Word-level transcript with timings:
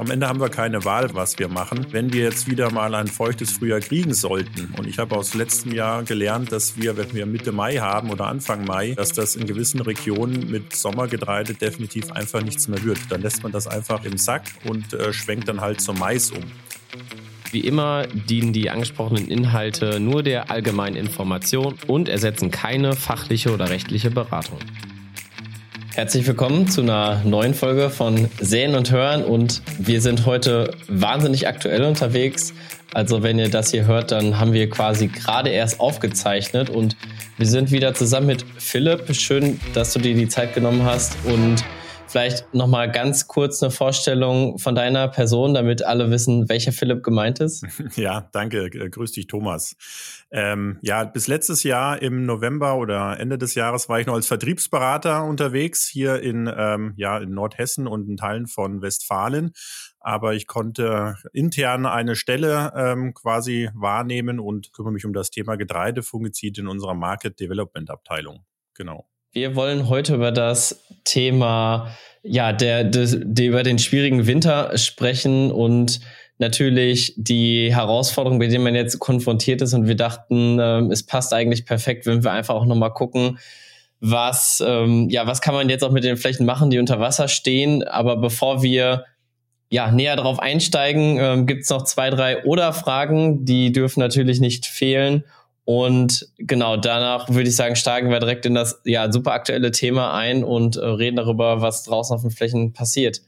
am 0.00 0.10
Ende 0.10 0.26
haben 0.26 0.40
wir 0.40 0.48
keine 0.48 0.82
Wahl, 0.86 1.10
was 1.12 1.38
wir 1.38 1.48
machen. 1.48 1.86
Wenn 1.90 2.10
wir 2.10 2.22
jetzt 2.22 2.50
wieder 2.50 2.72
mal 2.72 2.94
ein 2.94 3.06
feuchtes 3.06 3.52
Frühjahr 3.52 3.80
kriegen 3.80 4.14
sollten, 4.14 4.72
und 4.78 4.86
ich 4.86 4.98
habe 4.98 5.14
aus 5.14 5.34
letztem 5.34 5.72
Jahr 5.72 6.04
gelernt, 6.04 6.52
dass 6.52 6.78
wir, 6.78 6.96
wenn 6.96 7.12
wir 7.12 7.26
Mitte 7.26 7.52
Mai 7.52 7.76
haben 7.76 8.08
oder 8.10 8.26
Anfang 8.26 8.64
Mai, 8.64 8.94
dass 8.96 9.12
das 9.12 9.36
in 9.36 9.46
gewissen 9.46 9.78
Regionen 9.82 10.50
mit 10.50 10.74
Sommergetreide 10.74 11.52
definitiv 11.52 12.10
einfach 12.12 12.42
nichts 12.42 12.66
mehr 12.66 12.82
wird. 12.82 12.98
Dann 13.10 13.20
lässt 13.20 13.42
man 13.42 13.52
das 13.52 13.66
einfach 13.66 14.02
im 14.06 14.16
Sack 14.16 14.44
und 14.64 14.94
äh, 14.94 15.12
schwenkt 15.12 15.48
dann 15.48 15.60
halt 15.60 15.82
zum 15.82 15.98
Mais 15.98 16.30
um. 16.30 16.44
Wie 17.50 17.60
immer 17.60 18.06
dienen 18.06 18.54
die 18.54 18.70
angesprochenen 18.70 19.28
Inhalte 19.28 20.00
nur 20.00 20.22
der 20.22 20.50
allgemeinen 20.50 20.96
Information 20.96 21.74
und 21.86 22.08
ersetzen 22.08 22.50
keine 22.50 22.96
fachliche 22.96 23.52
oder 23.52 23.68
rechtliche 23.68 24.10
Beratung. 24.10 24.60
Herzlich 25.94 26.24
willkommen 26.28 26.68
zu 26.68 26.82
einer 26.82 27.20
neuen 27.24 27.52
Folge 27.52 27.90
von 27.90 28.28
Sehen 28.40 28.76
und 28.76 28.92
Hören 28.92 29.24
und 29.24 29.60
wir 29.76 30.00
sind 30.00 30.24
heute 30.24 30.72
wahnsinnig 30.86 31.48
aktuell 31.48 31.82
unterwegs. 31.82 32.54
Also 32.94 33.24
wenn 33.24 33.40
ihr 33.40 33.50
das 33.50 33.72
hier 33.72 33.86
hört, 33.86 34.12
dann 34.12 34.38
haben 34.38 34.52
wir 34.52 34.70
quasi 34.70 35.08
gerade 35.08 35.50
erst 35.50 35.80
aufgezeichnet 35.80 36.70
und 36.70 36.96
wir 37.38 37.46
sind 37.46 37.72
wieder 37.72 37.92
zusammen 37.92 38.28
mit 38.28 38.44
Philipp. 38.58 39.12
Schön, 39.16 39.60
dass 39.74 39.92
du 39.92 39.98
dir 39.98 40.14
die 40.14 40.28
Zeit 40.28 40.54
genommen 40.54 40.84
hast 40.84 41.16
und 41.24 41.64
Vielleicht 42.10 42.52
nochmal 42.52 42.90
ganz 42.90 43.28
kurz 43.28 43.62
eine 43.62 43.70
Vorstellung 43.70 44.58
von 44.58 44.74
deiner 44.74 45.06
Person, 45.06 45.54
damit 45.54 45.84
alle 45.84 46.10
wissen, 46.10 46.48
welcher 46.48 46.72
Philipp 46.72 47.04
gemeint 47.04 47.38
ist. 47.38 47.64
Ja, 47.94 48.28
danke. 48.32 48.68
Grüß 48.68 49.12
dich, 49.12 49.28
Thomas. 49.28 49.76
Ähm, 50.32 50.78
ja, 50.82 51.04
bis 51.04 51.28
letztes 51.28 51.62
Jahr 51.62 52.02
im 52.02 52.24
November 52.24 52.76
oder 52.76 53.18
Ende 53.20 53.38
des 53.38 53.54
Jahres 53.54 53.88
war 53.88 54.00
ich 54.00 54.06
noch 54.06 54.14
als 54.14 54.26
Vertriebsberater 54.26 55.24
unterwegs 55.24 55.86
hier 55.86 56.20
in, 56.20 56.52
ähm, 56.52 56.94
ja, 56.96 57.18
in 57.18 57.32
Nordhessen 57.32 57.86
und 57.86 58.08
in 58.08 58.16
Teilen 58.16 58.48
von 58.48 58.82
Westfalen. 58.82 59.52
Aber 60.00 60.34
ich 60.34 60.48
konnte 60.48 61.14
intern 61.32 61.86
eine 61.86 62.16
Stelle 62.16 62.72
ähm, 62.74 63.14
quasi 63.14 63.70
wahrnehmen 63.74 64.40
und 64.40 64.72
kümmere 64.72 64.92
mich 64.92 65.04
um 65.04 65.12
das 65.12 65.30
Thema 65.30 65.56
Getreidefungizid 65.56 66.58
in 66.58 66.66
unserer 66.66 66.94
Market 66.94 67.38
Development 67.38 67.88
Abteilung. 67.88 68.44
Genau. 68.74 69.09
Wir 69.32 69.54
wollen 69.54 69.88
heute 69.88 70.16
über 70.16 70.32
das 70.32 70.84
Thema, 71.04 71.94
ja, 72.22 72.52
der, 72.52 72.82
der, 72.82 73.06
der 73.06 73.46
über 73.46 73.62
den 73.62 73.78
schwierigen 73.78 74.26
Winter 74.26 74.76
sprechen 74.76 75.52
und 75.52 76.00
natürlich 76.38 77.14
die 77.16 77.72
Herausforderung, 77.72 78.38
mit 78.38 78.50
denen 78.50 78.64
man 78.64 78.74
jetzt 78.74 78.98
konfrontiert 78.98 79.62
ist. 79.62 79.72
Und 79.72 79.86
wir 79.86 79.94
dachten, 79.94 80.58
äh, 80.58 80.80
es 80.90 81.04
passt 81.04 81.32
eigentlich 81.32 81.64
perfekt, 81.64 82.06
wenn 82.06 82.24
wir 82.24 82.32
einfach 82.32 82.56
auch 82.56 82.64
nochmal 82.64 82.92
gucken, 82.92 83.38
was, 84.00 84.62
ähm, 84.66 85.08
ja, 85.10 85.28
was 85.28 85.40
kann 85.40 85.54
man 85.54 85.68
jetzt 85.68 85.84
auch 85.84 85.92
mit 85.92 86.02
den 86.02 86.16
Flächen 86.16 86.44
machen, 86.44 86.70
die 86.70 86.80
unter 86.80 86.98
Wasser 86.98 87.28
stehen. 87.28 87.84
Aber 87.86 88.16
bevor 88.16 88.62
wir 88.62 89.04
ja, 89.68 89.92
näher 89.92 90.16
darauf 90.16 90.40
einsteigen, 90.40 91.18
ähm, 91.20 91.46
gibt 91.46 91.62
es 91.62 91.70
noch 91.70 91.84
zwei, 91.84 92.10
drei 92.10 92.44
Oder-Fragen, 92.44 93.44
die 93.44 93.70
dürfen 93.70 94.00
natürlich 94.00 94.40
nicht 94.40 94.66
fehlen. 94.66 95.22
Und 95.64 96.28
genau 96.38 96.76
danach 96.76 97.28
würde 97.28 97.48
ich 97.48 97.56
sagen, 97.56 97.76
steigen 97.76 98.10
wir 98.10 98.18
direkt 98.18 98.46
in 98.46 98.54
das 98.54 98.80
ja 98.84 99.12
super 99.12 99.32
aktuelle 99.32 99.70
Thema 99.70 100.14
ein 100.14 100.42
und 100.42 100.76
äh, 100.76 100.84
reden 100.84 101.16
darüber, 101.16 101.60
was 101.60 101.84
draußen 101.84 102.14
auf 102.14 102.22
den 102.22 102.30
Flächen 102.30 102.72
passiert. 102.72 103.20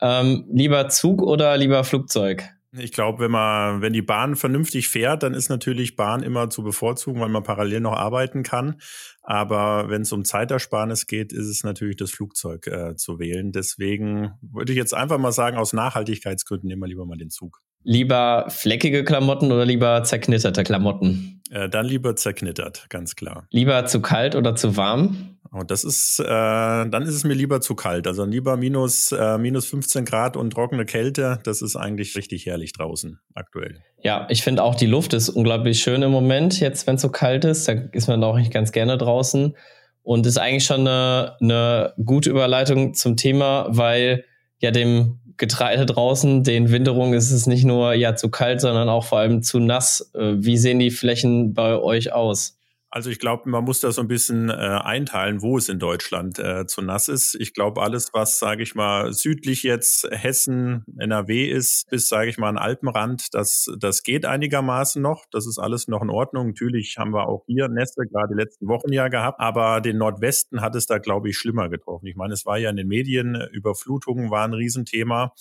Ähm, 0.00 0.46
lieber 0.52 0.88
Zug 0.88 1.22
oder 1.22 1.56
lieber 1.56 1.84
Flugzeug? 1.84 2.44
Ich 2.76 2.90
glaube, 2.90 3.20
wenn 3.20 3.30
man, 3.30 3.82
wenn 3.82 3.92
die 3.92 4.02
Bahn 4.02 4.34
vernünftig 4.34 4.88
fährt, 4.88 5.22
dann 5.22 5.32
ist 5.32 5.48
natürlich 5.48 5.94
Bahn 5.94 6.24
immer 6.24 6.50
zu 6.50 6.64
bevorzugen, 6.64 7.20
weil 7.20 7.28
man 7.28 7.44
parallel 7.44 7.80
noch 7.80 7.92
arbeiten 7.92 8.42
kann. 8.42 8.80
Aber 9.22 9.88
wenn 9.88 10.02
es 10.02 10.12
um 10.12 10.24
Zeitersparnis 10.24 11.06
geht, 11.06 11.32
ist 11.32 11.46
es 11.46 11.62
natürlich 11.62 11.96
das 11.96 12.10
Flugzeug 12.10 12.66
äh, 12.66 12.96
zu 12.96 13.20
wählen. 13.20 13.52
Deswegen 13.52 14.32
würde 14.40 14.72
ich 14.72 14.76
jetzt 14.76 14.92
einfach 14.92 15.18
mal 15.18 15.30
sagen, 15.30 15.56
aus 15.56 15.72
Nachhaltigkeitsgründen 15.72 16.66
nehmen 16.66 16.82
wir 16.82 16.88
lieber 16.88 17.06
mal 17.06 17.16
den 17.16 17.30
Zug. 17.30 17.60
Lieber 17.84 18.46
fleckige 18.48 19.04
Klamotten 19.04 19.52
oder 19.52 19.64
lieber 19.64 20.02
zerknitterte 20.02 20.64
Klamotten? 20.64 21.42
Äh, 21.50 21.68
dann 21.68 21.86
lieber 21.86 22.16
zerknittert, 22.16 22.86
ganz 22.88 23.14
klar. 23.14 23.46
Lieber 23.50 23.86
zu 23.86 24.00
kalt 24.00 24.34
oder 24.34 24.56
zu 24.56 24.76
warm? 24.76 25.36
Und 25.54 25.60
oh, 25.60 25.64
das 25.64 25.84
ist, 25.84 26.18
äh, 26.18 26.24
dann 26.24 27.02
ist 27.02 27.14
es 27.14 27.22
mir 27.22 27.34
lieber 27.34 27.60
zu 27.60 27.76
kalt. 27.76 28.08
Also 28.08 28.24
lieber 28.24 28.56
minus, 28.56 29.12
äh, 29.12 29.38
minus 29.38 29.66
15 29.66 30.04
Grad 30.04 30.36
und 30.36 30.52
trockene 30.52 30.84
Kälte. 30.84 31.38
Das 31.44 31.62
ist 31.62 31.76
eigentlich 31.76 32.16
richtig 32.16 32.46
herrlich 32.46 32.72
draußen 32.72 33.20
aktuell. 33.34 33.78
Ja, 34.02 34.26
ich 34.30 34.42
finde 34.42 34.64
auch 34.64 34.74
die 34.74 34.86
Luft 34.86 35.12
ist 35.12 35.28
unglaublich 35.28 35.80
schön 35.80 36.02
im 36.02 36.10
Moment, 36.10 36.58
jetzt 36.58 36.88
wenn 36.88 36.96
es 36.96 37.02
so 37.02 37.08
kalt 37.08 37.44
ist. 37.44 37.68
Da 37.68 37.74
ist 37.92 38.08
man 38.08 38.24
auch 38.24 38.36
nicht 38.36 38.52
ganz 38.52 38.72
gerne 38.72 38.98
draußen. 38.98 39.54
Und 40.02 40.26
ist 40.26 40.38
eigentlich 40.38 40.64
schon 40.64 40.88
eine, 40.88 41.36
eine 41.40 41.94
gute 42.04 42.30
Überleitung 42.30 42.94
zum 42.94 43.16
Thema, 43.16 43.68
weil 43.68 44.24
ja 44.58 44.72
dem 44.72 45.20
Getreide 45.36 45.86
draußen, 45.86 46.44
den 46.44 46.70
Winterungen 46.70 47.14
ist 47.14 47.30
es 47.30 47.46
nicht 47.46 47.64
nur 47.64 47.94
ja 47.94 48.14
zu 48.14 48.30
kalt, 48.30 48.60
sondern 48.60 48.88
auch 48.88 49.04
vor 49.04 49.18
allem 49.18 49.42
zu 49.42 49.58
nass. 49.58 50.10
Äh, 50.14 50.34
wie 50.36 50.56
sehen 50.56 50.78
die 50.78 50.90
Flächen 50.90 51.54
bei 51.54 51.76
euch 51.76 52.12
aus? 52.12 52.56
Also 52.94 53.10
ich 53.10 53.18
glaube, 53.18 53.50
man 53.50 53.64
muss 53.64 53.80
da 53.80 53.90
so 53.90 54.02
ein 54.02 54.06
bisschen 54.06 54.50
äh, 54.50 54.52
einteilen, 54.52 55.42
wo 55.42 55.58
es 55.58 55.68
in 55.68 55.80
Deutschland 55.80 56.38
äh, 56.38 56.64
zu 56.64 56.80
nass 56.80 57.08
ist. 57.08 57.34
Ich 57.34 57.52
glaube, 57.52 57.82
alles, 57.82 58.14
was, 58.14 58.38
sage 58.38 58.62
ich 58.62 58.76
mal, 58.76 59.12
südlich 59.12 59.64
jetzt 59.64 60.06
Hessen, 60.12 60.84
NRW 60.96 61.50
ist, 61.50 61.90
bis, 61.90 62.06
sage 62.06 62.30
ich 62.30 62.38
mal, 62.38 62.50
an 62.50 62.56
Alpenrand, 62.56 63.34
das, 63.34 63.66
das 63.80 64.04
geht 64.04 64.24
einigermaßen 64.24 65.02
noch. 65.02 65.24
Das 65.32 65.48
ist 65.48 65.58
alles 65.58 65.88
noch 65.88 66.02
in 66.02 66.10
Ordnung. 66.10 66.50
Natürlich 66.50 66.96
haben 66.96 67.12
wir 67.12 67.28
auch 67.28 67.42
hier 67.48 67.66
Nässe 67.66 68.06
gerade 68.08 68.32
die 68.32 68.40
letzten 68.40 68.68
Wochen 68.68 68.92
ja 68.92 69.08
gehabt, 69.08 69.40
aber 69.40 69.80
den 69.80 69.98
Nordwesten 69.98 70.60
hat 70.60 70.76
es 70.76 70.86
da, 70.86 70.98
glaube 70.98 71.28
ich, 71.28 71.36
schlimmer 71.36 71.68
getroffen. 71.68 72.06
Ich 72.06 72.14
meine, 72.14 72.34
es 72.34 72.46
war 72.46 72.58
ja 72.58 72.70
in 72.70 72.76
den 72.76 72.86
Medien, 72.86 73.34
Überflutungen 73.50 74.30
waren 74.30 74.52
ein 74.52 74.54
Riesenthema 74.54 75.34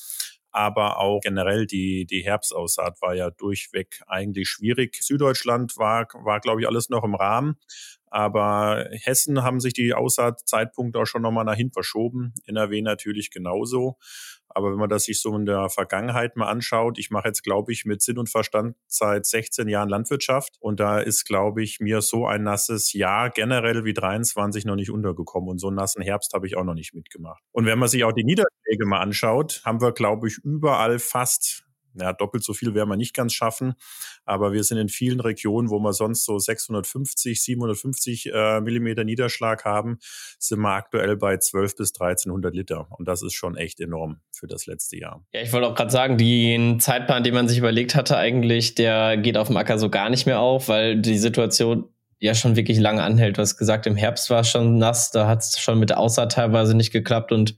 aber 0.54 1.00
auch 1.00 1.20
generell 1.22 1.66
die, 1.66 2.06
die 2.06 2.24
Herbstaussaat 2.24 3.02
war 3.02 3.16
ja 3.16 3.32
durchweg 3.32 4.02
eigentlich 4.08 4.48
schwierig. 4.48 4.96
Süddeutschland 5.02 5.78
war, 5.78 6.08
war, 6.14 6.40
glaube 6.40 6.62
ich, 6.62 6.68
alles 6.68 6.90
noch 6.90 7.04
im 7.04 7.16
Rahmen. 7.16 7.58
Aber 8.14 8.90
Hessen 8.92 9.42
haben 9.42 9.60
sich 9.60 9.74
die 9.74 9.96
Aussaatzeitpunkte 9.96 11.00
auch 11.00 11.08
schon 11.08 11.24
nochmal 11.24 11.46
nach 11.46 11.56
hinten 11.56 11.74
verschoben. 11.74 12.36
NRW 12.46 12.84
natürlich 12.84 13.32
genauso. 13.32 13.98
Aber 14.50 14.72
wenn 14.72 14.78
man 14.78 14.88
das 14.88 15.06
sich 15.06 15.20
so 15.20 15.36
in 15.36 15.48
der 15.48 15.68
Vergangenheit 15.70 16.36
mal 16.36 16.48
anschaut, 16.48 17.00
ich 17.00 17.10
mache 17.10 17.30
jetzt, 17.30 17.42
glaube 17.42 17.72
ich, 17.72 17.86
mit 17.86 18.04
Sinn 18.04 18.20
und 18.20 18.30
Verstand 18.30 18.76
seit 18.86 19.26
16 19.26 19.68
Jahren 19.68 19.90
Landwirtschaft 19.90 20.58
und 20.60 20.80
da 20.80 21.00
ist, 21.00 21.26
glaube 21.26 21.64
ich, 21.64 21.80
mir 21.80 22.02
so 22.02 22.28
ein 22.28 22.44
nasses 22.44 22.94
Jahr 22.94 23.32
generell 23.32 23.84
wie 23.84 23.94
23 23.94 24.66
noch 24.66 24.76
nicht 24.76 24.92
untergekommen 24.92 25.50
und 25.50 25.58
so 25.58 25.70
einen 25.70 25.78
nassen 25.78 26.04
Herbst 26.04 26.34
habe 26.36 26.46
ich 26.46 26.56
auch 26.56 26.64
noch 26.64 26.76
nicht 26.76 26.94
mitgemacht. 26.94 27.42
Und 27.52 27.66
wenn 27.66 27.80
man 27.80 27.90
sich 27.90 28.04
auch 28.04 28.14
die 28.14 28.26
Niederschläge 28.26 28.86
mal 28.86 29.00
anschaut, 29.00 29.64
haben 29.66 29.82
wir, 29.82 29.92
glaube 29.92 30.28
ich, 30.28 30.38
überall 30.44 31.00
fast 31.00 31.66
ja, 32.00 32.14
doppelt 32.14 32.44
so 32.44 32.54
viel 32.54 32.74
werden 32.74 32.90
wir 32.90 32.98
nicht 32.98 33.14
ganz 33.14 33.34
schaffen, 33.34 33.74
aber 34.26 34.54
wir 34.54 34.64
sind 34.64 34.78
in 34.78 34.90
vielen 34.90 35.20
Regionen, 35.20 35.70
wo 35.70 35.80
wir 35.80 35.94
sonst 35.94 36.26
so 36.26 36.38
650, 36.40 37.42
750 37.42 38.32
äh, 38.34 38.62
Millimeter 38.62 39.04
Niederschlag 39.04 39.66
haben, 39.66 39.98
sind 40.40 40.60
wir 40.60 40.74
aktuell 40.74 41.18
bei 41.18 41.38
12 41.38 41.76
bis 41.76 41.94
1300 41.94 42.54
Liter 42.54 42.88
und 42.92 43.08
das 43.08 43.22
ist 43.22 43.34
schon 43.34 43.56
echt 43.56 43.80
enorm 43.80 44.22
für 44.32 44.48
das 44.48 44.66
letzte 44.66 44.98
Jahr. 44.98 45.26
Ja, 45.34 45.42
ich 45.42 45.54
wollte 45.54 45.68
auch 45.68 45.76
gerade 45.76 45.92
sagen, 45.92 46.18
den 46.18 46.80
Zeitplan, 46.80 47.24
den 47.24 47.34
man 47.34 47.48
sich 47.48 47.58
überlegt 47.58 47.96
hatte, 47.96 48.18
eigentlich, 48.18 48.76
der 48.76 49.18
geht 49.18 49.38
auf 49.38 49.48
dem 49.48 49.58
Acker 49.58 49.78
so 49.78 49.90
gar 49.90 50.10
nicht 50.10 50.26
mehr 50.26 50.40
auf, 50.40 50.68
weil 50.68 51.00
die 51.00 51.18
Situation 51.18 51.90
ja 52.20 52.34
schon 52.34 52.56
wirklich 52.56 52.80
lange 52.80 53.04
anhält. 53.04 53.38
Du 53.38 53.42
hast 53.42 53.58
gesagt, 53.58 53.86
im 53.86 53.98
Herbst 53.98 54.30
war 54.30 54.42
es 54.42 54.50
schon 54.50 54.78
nass, 54.78 55.12
da 55.12 55.28
hat 55.28 55.44
es 55.44 55.60
schon 55.60 55.78
mit 55.78 55.90
der 55.90 56.00
Aussaat 56.00 56.32
teilweise 56.32 56.76
nicht 56.76 56.92
geklappt 56.92 57.32
und 57.32 57.58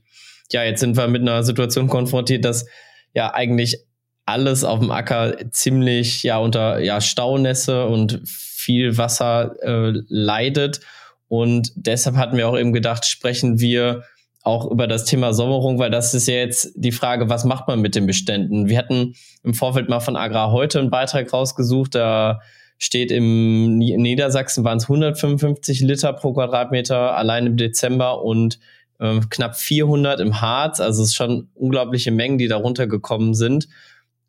ja, 0.52 0.64
jetzt 0.64 0.80
sind 0.80 0.96
wir 0.96 1.06
mit 1.08 1.22
einer 1.22 1.42
Situation 1.42 1.88
konfrontiert, 1.88 2.44
dass 2.44 2.66
ja 3.14 3.32
eigentlich 3.32 3.85
alles 4.26 4.64
auf 4.64 4.80
dem 4.80 4.90
Acker 4.90 5.36
ziemlich 5.50 6.22
ja 6.22 6.38
unter 6.38 6.80
ja 6.80 7.00
Staunässe 7.00 7.86
und 7.86 8.20
viel 8.26 8.98
Wasser 8.98 9.54
äh, 9.62 9.92
leidet. 10.08 10.80
Und 11.28 11.72
deshalb 11.76 12.16
hatten 12.16 12.36
wir 12.36 12.48
auch 12.48 12.58
eben 12.58 12.72
gedacht, 12.72 13.06
sprechen 13.06 13.60
wir 13.60 14.02
auch 14.42 14.70
über 14.70 14.86
das 14.86 15.04
Thema 15.04 15.32
Sommerung, 15.32 15.78
weil 15.78 15.90
das 15.90 16.14
ist 16.14 16.28
ja 16.28 16.34
jetzt 16.34 16.72
die 16.76 16.92
Frage, 16.92 17.28
was 17.28 17.44
macht 17.44 17.66
man 17.66 17.80
mit 17.80 17.94
den 17.94 18.06
Beständen? 18.06 18.68
Wir 18.68 18.78
hatten 18.78 19.14
im 19.42 19.54
Vorfeld 19.54 19.88
mal 19.88 20.00
von 20.00 20.16
Agrar 20.16 20.52
heute 20.52 20.78
einen 20.78 20.90
Beitrag 20.90 21.32
rausgesucht, 21.32 21.96
da 21.96 22.40
steht 22.78 23.10
im 23.10 23.78
Niedersachsen 23.78 24.62
waren 24.62 24.78
es 24.78 24.84
155 24.84 25.80
Liter 25.80 26.12
pro 26.12 26.32
Quadratmeter 26.32 27.16
allein 27.16 27.46
im 27.46 27.56
Dezember 27.56 28.22
und 28.22 28.60
äh, 29.00 29.20
knapp 29.30 29.56
400 29.56 30.20
im 30.20 30.40
Harz. 30.40 30.80
Also 30.80 31.02
es 31.02 31.10
ist 31.10 31.14
schon 31.16 31.48
unglaubliche 31.54 32.10
Mengen, 32.10 32.38
die 32.38 32.48
darunter 32.48 32.86
gekommen 32.86 33.34
sind. 33.34 33.68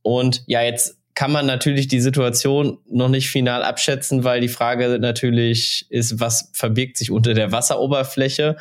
Und 0.07 0.43
ja, 0.47 0.63
jetzt 0.63 0.97
kann 1.15 1.31
man 1.33 1.45
natürlich 1.45 1.89
die 1.89 1.99
Situation 1.99 2.77
noch 2.89 3.09
nicht 3.09 3.29
final 3.29 3.63
abschätzen, 3.63 4.23
weil 4.23 4.39
die 4.39 4.47
Frage 4.47 4.99
natürlich 4.99 5.85
ist, 5.89 6.19
was 6.21 6.49
verbirgt 6.53 6.97
sich 6.97 7.11
unter 7.11 7.33
der 7.33 7.51
Wasseroberfläche? 7.51 8.55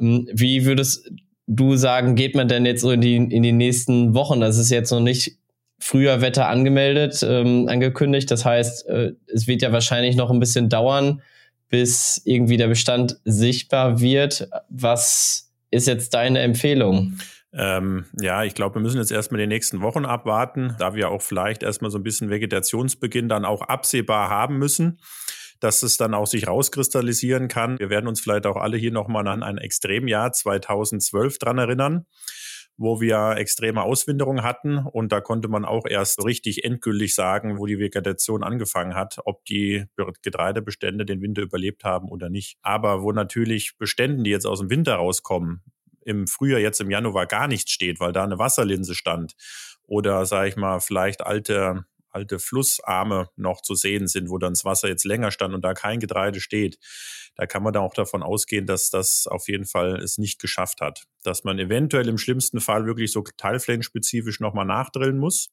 Ähm, 0.00 0.28
wie 0.32 0.64
würdest 0.64 1.10
du 1.46 1.76
sagen, 1.76 2.14
geht 2.14 2.34
man 2.34 2.48
denn 2.48 2.64
jetzt 2.64 2.80
so 2.80 2.90
in 2.90 3.02
die, 3.02 3.16
in 3.16 3.42
die 3.42 3.52
nächsten 3.52 4.14
Wochen? 4.14 4.40
Das 4.40 4.56
ist 4.56 4.70
jetzt 4.70 4.90
noch 4.90 5.00
nicht 5.00 5.36
früher 5.78 6.22
Wetter 6.22 6.48
angemeldet, 6.48 7.22
ähm, 7.22 7.68
angekündigt. 7.68 8.30
Das 8.30 8.44
heißt, 8.44 8.88
äh, 8.88 9.12
es 9.26 9.46
wird 9.46 9.60
ja 9.60 9.72
wahrscheinlich 9.72 10.16
noch 10.16 10.30
ein 10.30 10.40
bisschen 10.40 10.70
dauern, 10.70 11.20
bis 11.68 12.22
irgendwie 12.24 12.56
der 12.56 12.68
Bestand 12.68 13.18
sichtbar 13.24 14.00
wird. 14.00 14.48
Was 14.70 15.52
ist 15.70 15.86
jetzt 15.86 16.14
deine 16.14 16.38
Empfehlung? 16.38 17.18
Ähm, 17.52 18.04
ja, 18.20 18.44
ich 18.44 18.54
glaube, 18.54 18.76
wir 18.76 18.82
müssen 18.82 18.98
jetzt 18.98 19.10
erstmal 19.10 19.40
die 19.40 19.46
nächsten 19.46 19.80
Wochen 19.80 20.04
abwarten, 20.04 20.74
da 20.78 20.94
wir 20.94 21.10
auch 21.10 21.22
vielleicht 21.22 21.62
erstmal 21.62 21.90
so 21.90 21.98
ein 21.98 22.02
bisschen 22.02 22.30
Vegetationsbeginn 22.30 23.28
dann 23.28 23.44
auch 23.44 23.62
absehbar 23.62 24.28
haben 24.30 24.58
müssen 24.58 24.98
dass 25.60 25.82
es 25.82 25.96
dann 25.96 26.14
auch 26.14 26.28
sich 26.28 26.46
rauskristallisieren 26.46 27.48
kann. 27.48 27.80
Wir 27.80 27.90
werden 27.90 28.06
uns 28.06 28.20
vielleicht 28.20 28.46
auch 28.46 28.54
alle 28.54 28.76
hier 28.76 28.92
nochmal 28.92 29.26
an 29.26 29.42
ein 29.42 29.58
Extremjahr 29.58 30.32
2012 30.32 31.40
dran 31.40 31.58
erinnern 31.58 32.06
wo 32.78 33.00
wir 33.00 33.36
extreme 33.36 33.82
Auswinterung 33.82 34.42
hatten 34.42 34.78
und 34.78 35.10
da 35.10 35.20
konnte 35.20 35.48
man 35.48 35.64
auch 35.64 35.84
erst 35.84 36.24
richtig 36.24 36.64
endgültig 36.64 37.14
sagen, 37.14 37.58
wo 37.58 37.66
die 37.66 37.80
Vegetation 37.80 38.44
angefangen 38.44 38.94
hat, 38.94 39.18
ob 39.24 39.44
die 39.46 39.84
Getreidebestände 40.22 41.04
den 41.04 41.20
Winter 41.20 41.42
überlebt 41.42 41.82
haben 41.82 42.08
oder 42.08 42.30
nicht. 42.30 42.56
Aber 42.62 43.02
wo 43.02 43.10
natürlich 43.10 43.76
Beständen, 43.78 44.22
die 44.22 44.30
jetzt 44.30 44.46
aus 44.46 44.60
dem 44.60 44.70
Winter 44.70 44.94
rauskommen, 44.94 45.64
im 46.08 46.26
Frühjahr 46.26 46.60
jetzt 46.60 46.80
im 46.80 46.90
Januar 46.90 47.26
gar 47.26 47.48
nichts 47.48 47.70
steht, 47.70 48.00
weil 48.00 48.12
da 48.12 48.24
eine 48.24 48.38
Wasserlinse 48.38 48.94
stand 48.94 49.34
oder 49.84 50.24
sage 50.24 50.48
ich 50.48 50.56
mal 50.56 50.80
vielleicht 50.80 51.20
alte 51.22 51.84
alte 52.10 52.38
Flussarme 52.38 53.28
noch 53.36 53.60
zu 53.60 53.74
sehen 53.74 54.08
sind, 54.08 54.30
wo 54.30 54.38
dann 54.38 54.54
das 54.54 54.64
Wasser 54.64 54.88
jetzt 54.88 55.04
länger 55.04 55.30
stand 55.30 55.54
und 55.54 55.62
da 55.62 55.74
kein 55.74 56.00
Getreide 56.00 56.40
steht, 56.40 56.78
da 57.38 57.46
kann 57.46 57.62
man 57.62 57.72
dann 57.72 57.84
auch 57.84 57.94
davon 57.94 58.24
ausgehen, 58.24 58.66
dass 58.66 58.90
das 58.90 59.28
auf 59.28 59.48
jeden 59.48 59.64
Fall 59.64 60.00
es 60.02 60.18
nicht 60.18 60.40
geschafft 60.40 60.80
hat. 60.80 61.04
Dass 61.22 61.44
man 61.44 61.58
eventuell 61.60 62.08
im 62.08 62.18
schlimmsten 62.18 62.60
Fall 62.60 62.84
wirklich 62.84 63.12
so 63.12 63.22
teilflächenspezifisch 63.36 64.40
nochmal 64.40 64.66
nachdrillen 64.66 65.18
muss. 65.18 65.48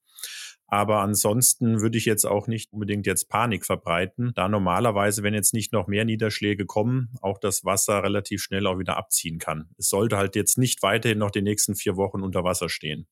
Aber 0.68 1.02
ansonsten 1.02 1.82
würde 1.82 1.98
ich 1.98 2.06
jetzt 2.06 2.26
auch 2.26 2.48
nicht 2.48 2.74
unbedingt 2.74 3.06
jetzt 3.06 3.30
Panik 3.30 3.66
verbreiten, 3.66 4.32
da 4.36 4.48
normalerweise, 4.48 5.22
wenn 5.22 5.36
jetzt 5.36 5.54
nicht 5.54 5.72
noch 5.72 5.88
mehr 5.88 6.06
Niederschläge 6.06 6.66
kommen, 6.66 7.14
auch 7.22 7.38
das 7.38 7.64
Wasser 7.64 8.02
relativ 8.02 8.42
schnell 8.42 8.66
auch 8.66 8.80
wieder 8.80 8.98
abziehen 8.98 9.38
kann. 9.38 9.70
Es 9.78 9.90
sollte 9.90 10.18
halt 10.18 10.36
jetzt 10.36 10.58
nicht 10.58 10.82
weiterhin 10.82 11.20
noch 11.20 11.30
die 11.30 11.44
nächsten 11.44 11.76
vier 11.76 11.98
Wochen 11.98 12.24
unter 12.24 12.44
Wasser 12.44 12.68
stehen. 12.68 13.08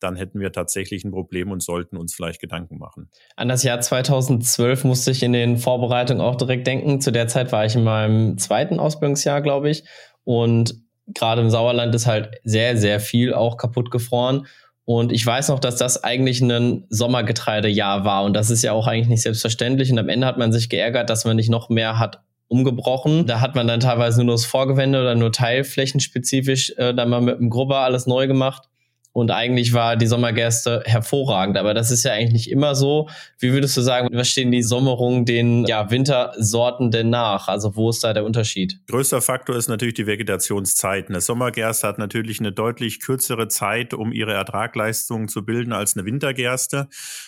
Dann 0.00 0.16
hätten 0.16 0.40
wir 0.40 0.50
tatsächlich 0.50 1.04
ein 1.04 1.12
Problem 1.12 1.52
und 1.52 1.62
sollten 1.62 1.96
uns 1.96 2.14
vielleicht 2.14 2.40
Gedanken 2.40 2.78
machen. 2.78 3.08
An 3.36 3.48
das 3.48 3.62
Jahr 3.62 3.80
2012 3.80 4.84
musste 4.84 5.12
ich 5.12 5.22
in 5.22 5.32
den 5.32 5.58
Vorbereitungen 5.58 6.20
auch 6.20 6.34
direkt 6.34 6.66
denken. 6.66 7.00
Zu 7.00 7.12
der 7.12 7.28
Zeit 7.28 7.52
war 7.52 7.64
ich 7.64 7.76
in 7.76 7.84
meinem 7.84 8.15
zweiten 8.38 8.80
Ausbildungsjahr, 8.80 9.42
glaube 9.42 9.70
ich. 9.70 9.84
Und 10.24 10.74
gerade 11.08 11.40
im 11.40 11.50
Sauerland 11.50 11.94
ist 11.94 12.06
halt 12.06 12.40
sehr, 12.44 12.76
sehr 12.76 13.00
viel 13.00 13.32
auch 13.32 13.56
kaputt 13.56 13.90
gefroren. 13.90 14.46
Und 14.84 15.10
ich 15.12 15.26
weiß 15.26 15.48
noch, 15.48 15.58
dass 15.58 15.76
das 15.76 16.04
eigentlich 16.04 16.40
ein 16.40 16.84
Sommergetreidejahr 16.90 18.04
war. 18.04 18.24
Und 18.24 18.34
das 18.34 18.50
ist 18.50 18.62
ja 18.62 18.72
auch 18.72 18.86
eigentlich 18.86 19.08
nicht 19.08 19.22
selbstverständlich. 19.22 19.90
Und 19.90 19.98
am 19.98 20.08
Ende 20.08 20.26
hat 20.26 20.38
man 20.38 20.52
sich 20.52 20.68
geärgert, 20.68 21.10
dass 21.10 21.24
man 21.24 21.36
nicht 21.36 21.50
noch 21.50 21.68
mehr 21.68 21.98
hat 21.98 22.20
umgebrochen. 22.48 23.26
Da 23.26 23.40
hat 23.40 23.56
man 23.56 23.66
dann 23.66 23.80
teilweise 23.80 24.22
nur 24.22 24.34
das 24.34 24.44
Vorgewende 24.44 25.00
oder 25.00 25.16
nur 25.16 25.32
teilflächenspezifisch 25.32 26.72
äh, 26.76 26.94
dann 26.94 27.10
mal 27.10 27.20
mit 27.20 27.40
dem 27.40 27.50
Grubber 27.50 27.80
alles 27.80 28.06
neu 28.06 28.28
gemacht. 28.28 28.68
Und 29.16 29.30
eigentlich 29.30 29.72
war 29.72 29.96
die 29.96 30.08
Sommergerste 30.08 30.82
hervorragend. 30.84 31.56
Aber 31.56 31.72
das 31.72 31.90
ist 31.90 32.04
ja 32.04 32.12
eigentlich 32.12 32.34
nicht 32.34 32.50
immer 32.50 32.74
so. 32.74 33.08
Wie 33.38 33.50
würdest 33.50 33.74
du 33.74 33.80
sagen, 33.80 34.10
was 34.12 34.28
stehen 34.28 34.50
die 34.50 34.62
Sommerungen 34.62 35.24
den 35.24 35.64
ja, 35.64 35.90
Wintersorten 35.90 36.90
denn 36.90 37.08
nach? 37.08 37.48
Also 37.48 37.76
wo 37.76 37.88
ist 37.88 38.04
da 38.04 38.12
der 38.12 38.26
Unterschied? 38.26 38.78
Größter 38.88 39.22
Faktor 39.22 39.56
ist 39.56 39.68
natürlich 39.68 39.94
die 39.94 40.06
Vegetationszeit. 40.06 41.08
Eine 41.08 41.22
Sommergerste 41.22 41.88
hat 41.88 41.96
natürlich 41.96 42.40
eine 42.40 42.52
deutlich 42.52 43.00
kürzere 43.00 43.48
Zeit, 43.48 43.94
um 43.94 44.12
ihre 44.12 44.34
Ertragleistung 44.34 45.28
zu 45.28 45.46
bilden 45.46 45.72
als 45.72 45.96
eine 45.96 46.04
Wintergerste. 46.04 46.86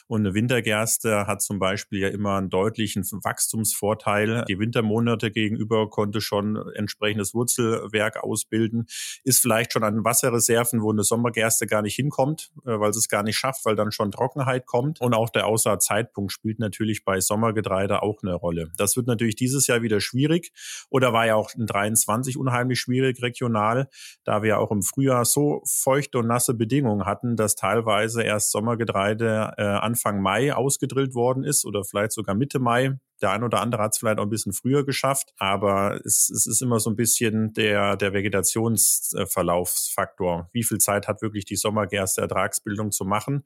Und 0.08 0.26
eine 0.26 0.34
Wintergerste 0.34 1.26
hat 1.26 1.41
zum 1.41 1.58
Beispiel 1.58 2.00
ja 2.00 2.08
immer 2.08 2.37
einen 2.37 2.50
deutlichen 2.50 3.02
Wachstumsvorteil. 3.02 4.44
Die 4.46 4.58
Wintermonate 4.58 5.31
gegenüber 5.31 5.88
konnte 5.88 6.20
schon 6.20 6.62
entsprechendes 6.75 7.32
Wurzelwerk 7.32 8.23
ausbilden, 8.23 8.84
ist 9.25 9.41
vielleicht 9.41 9.73
schon 9.73 9.84
an 9.84 10.05
Wasserreserven, 10.05 10.82
wo 10.82 10.93
eine 10.93 11.02
Sommergerste 11.02 11.67
gar 11.67 11.78
gar 11.79 11.83
nicht 11.83 11.95
hinkommt, 11.95 12.51
äh, 12.67 12.81
weil 12.81 12.91
es 12.91 13.09
gar 13.09 13.23
nicht 13.23 13.37
schafft, 13.37 13.65
weil 13.65 13.77
dann 13.77 13.93
schon 13.93 14.11
Trockenheit 14.11 14.67
kommt. 14.67 15.01
Und 15.01 15.15
auch 15.15 15.31
der 15.31 15.47
Aussaatzeitpunkt 15.47 16.33
spielt 16.33 16.59
natürlich 16.59 17.05
bei 17.05 17.21
Sommergetreide 17.21 18.03
auch 18.03 18.19
eine 18.23 18.35
Rolle. 18.35 18.73
Das 18.77 18.97
wird 18.97 19.07
natürlich 19.07 19.37
dieses 19.37 19.69
Jahr 19.69 19.83
wieder 19.83 20.01
schwierig 20.01 20.53
oder 20.91 21.13
war 21.13 21.27
ja 21.27 21.37
auch 21.37 21.55
in 21.55 21.67
23 21.67 22.37
unheimlich 22.37 22.81
schwierig 22.81 23.23
regional, 23.23 23.89
da 24.25 24.43
wir 24.43 24.59
auch 24.59 24.73
im 24.73 24.83
Frühjahr 24.83 25.25
so 25.25 25.63
feuchte 25.67 26.19
und 26.19 26.27
nasse 26.27 26.55
Bedingungen 26.55 27.07
hatten, 27.07 27.37
dass 27.37 27.55
teilweise 27.55 28.23
erst 28.23 28.51
Sommergetreide 28.51 29.55
äh, 29.57 29.63
Anfang 29.63 30.21
Mai 30.21 30.53
ausgedrillt 30.53 31.15
worden 31.15 31.45
ist 31.45 31.65
oder 31.65 31.85
vielleicht 31.85 32.13
sogar 32.13 32.35
Mitte 32.35 32.59
Mai. 32.59 32.99
Der 33.20 33.31
ein 33.31 33.43
oder 33.43 33.61
andere 33.61 33.82
hat 33.82 33.93
es 33.93 33.99
vielleicht 33.99 34.19
auch 34.19 34.25
ein 34.25 34.31
bisschen 34.31 34.53
früher 34.53 34.85
geschafft, 34.85 35.32
aber 35.38 36.00
es, 36.05 36.31
es 36.31 36.47
ist 36.47 36.62
immer 36.62 36.79
so 36.81 36.91
ein 36.91 36.97
bisschen 36.97 37.53
der, 37.53 37.97
der 37.97 38.12
Vegetationsverlaufsfaktor. 38.12 40.49
Wie 40.53 40.62
viel 40.62 40.79
Zeit 40.79 41.09
hat 41.09 41.23
wirklich 41.23 41.44
die 41.44 41.56
Sommergerste 41.56 42.20
Ertragsbildung 42.20 42.93
zu 42.93 43.05
machen? 43.05 43.43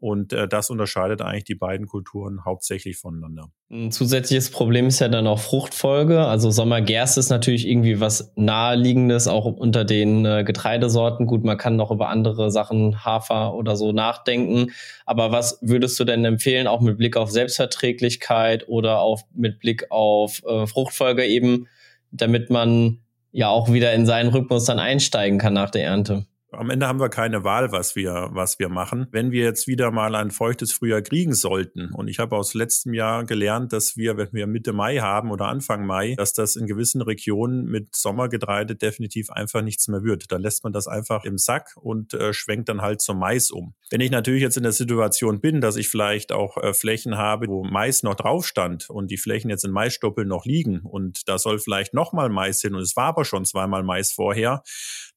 Und 0.00 0.32
äh, 0.32 0.46
das 0.46 0.70
unterscheidet 0.70 1.22
eigentlich 1.22 1.44
die 1.44 1.54
beiden 1.54 1.86
Kulturen 1.86 2.44
hauptsächlich 2.44 2.96
voneinander. 2.96 3.50
Ein 3.70 3.90
zusätzliches 3.90 4.50
Problem 4.50 4.86
ist 4.86 5.00
ja 5.00 5.08
dann 5.08 5.26
auch 5.26 5.40
Fruchtfolge. 5.40 6.24
Also 6.24 6.50
Sommergerste 6.50 7.20
ist 7.20 7.30
natürlich 7.30 7.68
irgendwie 7.68 8.00
was 8.00 8.32
Naheliegendes, 8.36 9.28
auch 9.28 9.44
unter 9.44 9.84
den 9.84 10.24
äh, 10.24 10.44
Getreidesorten. 10.44 11.26
Gut, 11.26 11.44
man 11.44 11.58
kann 11.58 11.76
noch 11.76 11.90
über 11.90 12.08
andere 12.08 12.50
Sachen, 12.50 13.04
Hafer 13.04 13.54
oder 13.54 13.76
so 13.76 13.92
nachdenken. 13.92 14.72
Aber 15.04 15.32
was 15.32 15.58
würdest 15.62 15.98
du 15.98 16.04
denn 16.04 16.24
empfehlen, 16.24 16.66
auch 16.66 16.80
mit 16.80 16.96
Blick 16.98 17.16
auf 17.16 17.30
Selbstverträglichkeit 17.30 18.68
oder 18.68 19.00
auch 19.00 19.22
mit 19.34 19.58
Blick 19.58 19.90
auf 19.90 20.42
äh, 20.46 20.66
Fruchtfolge 20.66 21.24
eben, 21.24 21.66
damit 22.10 22.50
man 22.50 23.00
ja 23.32 23.48
auch 23.48 23.72
wieder 23.72 23.92
in 23.92 24.06
seinen 24.06 24.30
Rhythmus 24.30 24.64
dann 24.64 24.78
einsteigen 24.78 25.38
kann 25.38 25.54
nach 25.54 25.70
der 25.70 25.84
Ernte? 25.84 26.26
Am 26.50 26.70
Ende 26.70 26.86
haben 26.86 27.00
wir 27.00 27.10
keine 27.10 27.44
Wahl, 27.44 27.72
was 27.72 27.94
wir, 27.94 28.28
was 28.32 28.58
wir 28.58 28.68
machen. 28.68 29.06
Wenn 29.10 29.32
wir 29.32 29.44
jetzt 29.44 29.66
wieder 29.66 29.90
mal 29.90 30.14
ein 30.14 30.30
feuchtes 30.30 30.72
Frühjahr 30.72 31.02
kriegen 31.02 31.34
sollten, 31.34 31.92
und 31.92 32.08
ich 32.08 32.18
habe 32.18 32.36
aus 32.36 32.54
letztem 32.54 32.94
Jahr 32.94 33.24
gelernt, 33.24 33.72
dass 33.72 33.96
wir, 33.96 34.16
wenn 34.16 34.32
wir 34.32 34.46
Mitte 34.46 34.72
Mai 34.72 34.98
haben 34.98 35.30
oder 35.30 35.46
Anfang 35.46 35.86
Mai, 35.86 36.14
dass 36.16 36.32
das 36.32 36.56
in 36.56 36.66
gewissen 36.66 37.02
Regionen 37.02 37.66
mit 37.66 37.94
Sommergetreide 37.94 38.76
definitiv 38.76 39.30
einfach 39.30 39.62
nichts 39.62 39.88
mehr 39.88 40.02
wird. 40.02 40.32
Dann 40.32 40.42
lässt 40.42 40.64
man 40.64 40.72
das 40.72 40.86
einfach 40.86 41.24
im 41.24 41.36
Sack 41.38 41.76
und 41.76 42.14
äh, 42.14 42.32
schwenkt 42.32 42.68
dann 42.68 42.80
halt 42.80 43.00
zum 43.00 43.18
Mais 43.18 43.50
um. 43.50 43.74
Wenn 43.90 44.00
ich 44.00 44.10
natürlich 44.10 44.42
jetzt 44.42 44.56
in 44.56 44.62
der 44.62 44.72
Situation 44.72 45.40
bin, 45.40 45.60
dass 45.60 45.76
ich 45.76 45.88
vielleicht 45.88 46.32
auch 46.32 46.56
äh, 46.56 46.72
Flächen 46.72 47.16
habe, 47.16 47.46
wo 47.48 47.64
Mais 47.64 48.02
noch 48.02 48.14
drauf 48.14 48.46
stand 48.46 48.88
und 48.88 49.10
die 49.10 49.18
Flächen 49.18 49.50
jetzt 49.50 49.64
in 49.64 49.70
Maisstoppeln 49.70 50.28
noch 50.28 50.46
liegen 50.46 50.80
und 50.80 51.28
da 51.28 51.38
soll 51.38 51.58
vielleicht 51.58 51.92
nochmal 51.92 52.30
Mais 52.30 52.60
hin 52.60 52.74
und 52.74 52.80
es 52.80 52.96
war 52.96 53.06
aber 53.06 53.24
schon 53.24 53.44
zweimal 53.44 53.82
Mais 53.82 54.12
vorher, 54.12 54.62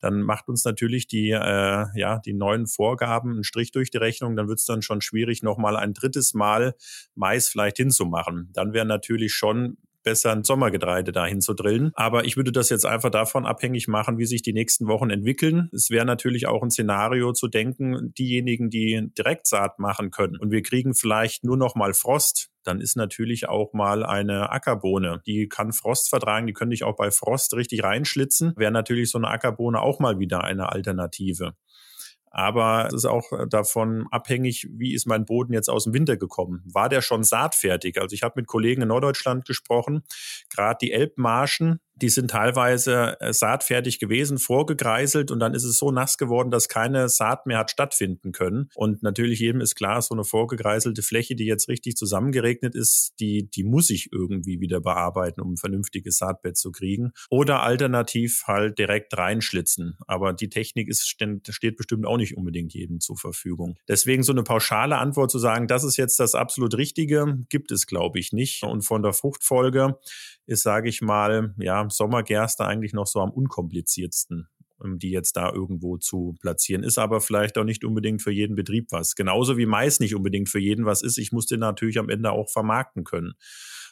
dann 0.01 0.21
macht 0.21 0.49
uns 0.49 0.65
natürlich 0.65 1.07
die 1.07 1.29
äh, 1.29 1.85
ja 1.95 2.19
die 2.25 2.33
neuen 2.33 2.67
Vorgaben 2.67 3.31
einen 3.31 3.43
Strich 3.43 3.71
durch 3.71 3.91
die 3.91 3.97
Rechnung, 3.97 4.35
dann 4.35 4.47
wird 4.47 4.59
es 4.59 4.65
dann 4.65 4.81
schon 4.81 5.01
schwierig, 5.01 5.43
nochmal 5.43 5.77
ein 5.77 5.93
drittes 5.93 6.33
Mal 6.33 6.75
Mais 7.15 7.47
vielleicht 7.47 7.77
hinzumachen. 7.77 8.49
Dann 8.53 8.73
wäre 8.73 8.85
natürlich 8.85 9.33
schon 9.33 9.77
besser 10.03 10.31
ein 10.31 10.43
Sommergetreide 10.43 11.11
dahin 11.11 11.41
zu 11.41 11.53
drillen. 11.53 11.91
Aber 11.95 12.25
ich 12.25 12.37
würde 12.37 12.51
das 12.51 12.69
jetzt 12.69 12.85
einfach 12.85 13.09
davon 13.09 13.45
abhängig 13.45 13.87
machen, 13.87 14.17
wie 14.17 14.25
sich 14.25 14.41
die 14.41 14.53
nächsten 14.53 14.87
Wochen 14.87 15.09
entwickeln. 15.09 15.69
Es 15.73 15.89
wäre 15.89 16.05
natürlich 16.05 16.47
auch 16.47 16.63
ein 16.63 16.71
Szenario 16.71 17.33
zu 17.33 17.47
denken, 17.47 18.13
diejenigen, 18.17 18.69
die 18.69 19.09
Direktsaat 19.17 19.79
machen 19.79 20.11
können 20.11 20.37
und 20.37 20.51
wir 20.51 20.63
kriegen 20.63 20.93
vielleicht 20.93 21.43
nur 21.43 21.57
noch 21.57 21.75
mal 21.75 21.93
Frost, 21.93 22.50
dann 22.63 22.81
ist 22.81 22.95
natürlich 22.95 23.49
auch 23.49 23.73
mal 23.73 24.05
eine 24.05 24.51
Ackerbohne. 24.51 25.21
Die 25.25 25.47
kann 25.47 25.73
Frost 25.73 26.09
vertragen, 26.09 26.47
die 26.47 26.53
könnte 26.53 26.73
ich 26.73 26.83
auch 26.83 26.95
bei 26.95 27.11
Frost 27.11 27.53
richtig 27.53 27.83
reinschlitzen. 27.83 28.53
Wäre 28.55 28.71
natürlich 28.71 29.09
so 29.09 29.17
eine 29.17 29.29
Ackerbohne 29.29 29.81
auch 29.81 29.99
mal 29.99 30.19
wieder 30.19 30.43
eine 30.43 30.71
Alternative. 30.71 31.53
Aber 32.33 32.87
es 32.87 32.93
ist 32.93 33.05
auch 33.05 33.25
davon 33.49 34.07
abhängig, 34.09 34.65
wie 34.71 34.93
ist 34.93 35.05
mein 35.05 35.25
Boden 35.25 35.51
jetzt 35.51 35.69
aus 35.69 35.83
dem 35.83 35.93
Winter 35.93 36.15
gekommen? 36.15 36.63
War 36.65 36.87
der 36.87 37.01
schon 37.01 37.25
saatfertig? 37.25 37.99
Also 37.99 38.13
ich 38.13 38.23
habe 38.23 38.35
mit 38.37 38.47
Kollegen 38.47 38.81
in 38.81 38.87
Norddeutschland 38.87 39.45
gesprochen, 39.45 40.03
gerade 40.49 40.77
die 40.81 40.93
Elbmarschen, 40.93 41.81
die 42.01 42.09
sind 42.09 42.31
teilweise 42.31 43.19
äh, 43.19 43.33
saatfertig 43.33 43.99
gewesen, 43.99 44.37
vorgegreiselt 44.37 45.31
und 45.31 45.39
dann 45.39 45.53
ist 45.53 45.63
es 45.63 45.77
so 45.77 45.91
nass 45.91 46.17
geworden, 46.17 46.51
dass 46.51 46.67
keine 46.67 47.09
Saat 47.09 47.45
mehr 47.45 47.59
hat 47.59 47.71
stattfinden 47.71 48.31
können. 48.31 48.69
Und 48.75 49.03
natürlich 49.03 49.39
jedem 49.39 49.61
ist 49.61 49.75
klar, 49.75 50.01
so 50.01 50.13
eine 50.15 50.23
vorgegreiselte 50.23 51.03
Fläche, 51.03 51.35
die 51.35 51.45
jetzt 51.45 51.67
richtig 51.67 51.95
zusammengeregnet 51.95 52.75
ist, 52.75 53.13
die, 53.19 53.49
die 53.49 53.63
muss 53.63 53.89
ich 53.89 54.09
irgendwie 54.11 54.59
wieder 54.59 54.81
bearbeiten, 54.81 55.41
um 55.41 55.53
ein 55.53 55.57
vernünftiges 55.57 56.17
Saatbett 56.17 56.57
zu 56.57 56.71
kriegen. 56.71 57.11
Oder 57.29 57.61
alternativ 57.63 58.43
halt 58.47 58.79
direkt 58.79 59.17
reinschlitzen. 59.17 59.97
Aber 60.07 60.33
die 60.33 60.49
Technik 60.49 60.89
ist, 60.89 61.07
steht 61.07 61.75
bestimmt 61.77 62.05
auch 62.05 62.17
nicht 62.17 62.35
unbedingt 62.37 62.73
jedem 62.73 62.99
zur 62.99 63.17
Verfügung. 63.17 63.75
Deswegen 63.87 64.23
so 64.23 64.31
eine 64.31 64.43
pauschale 64.43 64.97
Antwort 64.97 65.31
zu 65.31 65.39
sagen, 65.39 65.67
das 65.67 65.83
ist 65.83 65.97
jetzt 65.97 66.19
das 66.19 66.35
absolut 66.35 66.75
Richtige, 66.75 67.45
gibt 67.49 67.71
es, 67.71 67.85
glaube 67.85 68.19
ich, 68.19 68.33
nicht. 68.33 68.63
Und 68.63 68.81
von 68.81 69.03
der 69.03 69.13
Fruchtfolge 69.13 69.97
ist, 70.45 70.63
sage 70.63 70.89
ich 70.89 71.01
mal, 71.01 71.53
ja, 71.59 71.89
Sommergerste 71.91 72.65
eigentlich 72.65 72.93
noch 72.93 73.07
so 73.07 73.19
am 73.19 73.31
unkompliziertsten 73.31 74.47
um 74.81 74.99
die 74.99 75.11
jetzt 75.11 75.37
da 75.37 75.51
irgendwo 75.51 75.97
zu 75.97 76.35
platzieren. 76.41 76.83
Ist 76.83 76.97
aber 76.97 77.21
vielleicht 77.21 77.57
auch 77.57 77.63
nicht 77.63 77.83
unbedingt 77.83 78.21
für 78.21 78.31
jeden 78.31 78.55
Betrieb 78.55 78.87
was. 78.91 79.15
Genauso 79.15 79.57
wie 79.57 79.65
Mais 79.65 79.99
nicht 79.99 80.15
unbedingt 80.15 80.49
für 80.49 80.59
jeden 80.59 80.85
was 80.85 81.03
ist. 81.03 81.17
Ich 81.17 81.31
muss 81.31 81.45
den 81.45 81.59
natürlich 81.59 81.99
am 81.99 82.09
Ende 82.09 82.31
auch 82.31 82.49
vermarkten 82.49 83.03
können. 83.03 83.33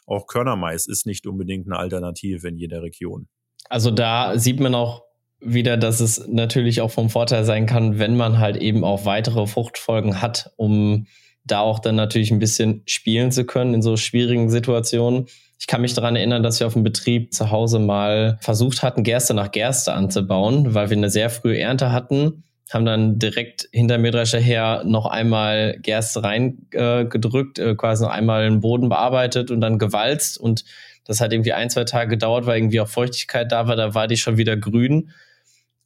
Auch 0.05 0.25
Körnermais 0.25 0.87
ist 0.87 1.05
nicht 1.05 1.27
unbedingt 1.27 1.67
eine 1.67 1.77
Alternative 1.77 2.47
in 2.47 2.57
jeder 2.57 2.81
Region. 2.81 3.27
Also 3.69 3.91
da 3.91 4.37
sieht 4.39 4.59
man 4.59 4.73
auch 4.73 5.03
wieder, 5.39 5.77
dass 5.77 5.99
es 5.99 6.27
natürlich 6.27 6.81
auch 6.81 6.91
vom 6.91 7.09
Vorteil 7.09 7.45
sein 7.45 7.65
kann, 7.65 7.99
wenn 7.99 8.17
man 8.17 8.39
halt 8.39 8.57
eben 8.57 8.83
auch 8.83 9.05
weitere 9.05 9.45
Fruchtfolgen 9.47 10.21
hat, 10.21 10.51
um 10.57 11.05
da 11.45 11.61
auch 11.61 11.79
dann 11.79 11.95
natürlich 11.95 12.31
ein 12.31 12.39
bisschen 12.39 12.81
spielen 12.85 13.31
zu 13.31 13.45
können 13.45 13.73
in 13.73 13.81
so 13.81 13.95
schwierigen 13.95 14.49
Situationen. 14.49 15.27
Ich 15.59 15.67
kann 15.67 15.81
mich 15.81 15.93
daran 15.93 16.15
erinnern, 16.15 16.41
dass 16.41 16.59
wir 16.59 16.67
auf 16.67 16.73
dem 16.73 16.83
Betrieb 16.83 17.33
zu 17.33 17.51
Hause 17.51 17.79
mal 17.79 18.37
versucht 18.41 18.81
hatten, 18.81 19.03
Gerste 19.03 19.33
nach 19.33 19.51
Gerste 19.51 19.93
anzubauen, 19.93 20.73
weil 20.73 20.89
wir 20.89 20.97
eine 20.97 21.09
sehr 21.09 21.29
frühe 21.29 21.59
Ernte 21.59 21.91
hatten 21.91 22.43
haben 22.69 22.85
dann 22.85 23.17
direkt 23.19 23.67
hinter 23.71 23.97
Mähdrescher 23.97 24.39
her 24.39 24.83
noch 24.85 25.05
einmal 25.05 25.77
Gerste 25.81 26.23
reingedrückt, 26.23 27.59
äh, 27.59 27.71
äh, 27.71 27.75
quasi 27.75 28.03
noch 28.03 28.11
einmal 28.11 28.43
den 28.43 28.61
Boden 28.61 28.89
bearbeitet 28.89 29.49
und 29.49 29.61
dann 29.61 29.79
gewalzt. 29.79 30.37
Und 30.37 30.65
das 31.05 31.19
hat 31.19 31.33
irgendwie 31.33 31.53
ein, 31.53 31.69
zwei 31.69 31.83
Tage 31.83 32.11
gedauert, 32.11 32.45
weil 32.45 32.57
irgendwie 32.57 32.79
auch 32.79 32.87
Feuchtigkeit 32.87 33.51
da 33.51 33.67
war, 33.67 33.75
da 33.75 33.95
war 33.95 34.07
die 34.07 34.17
schon 34.17 34.37
wieder 34.37 34.55
grün. 34.55 35.11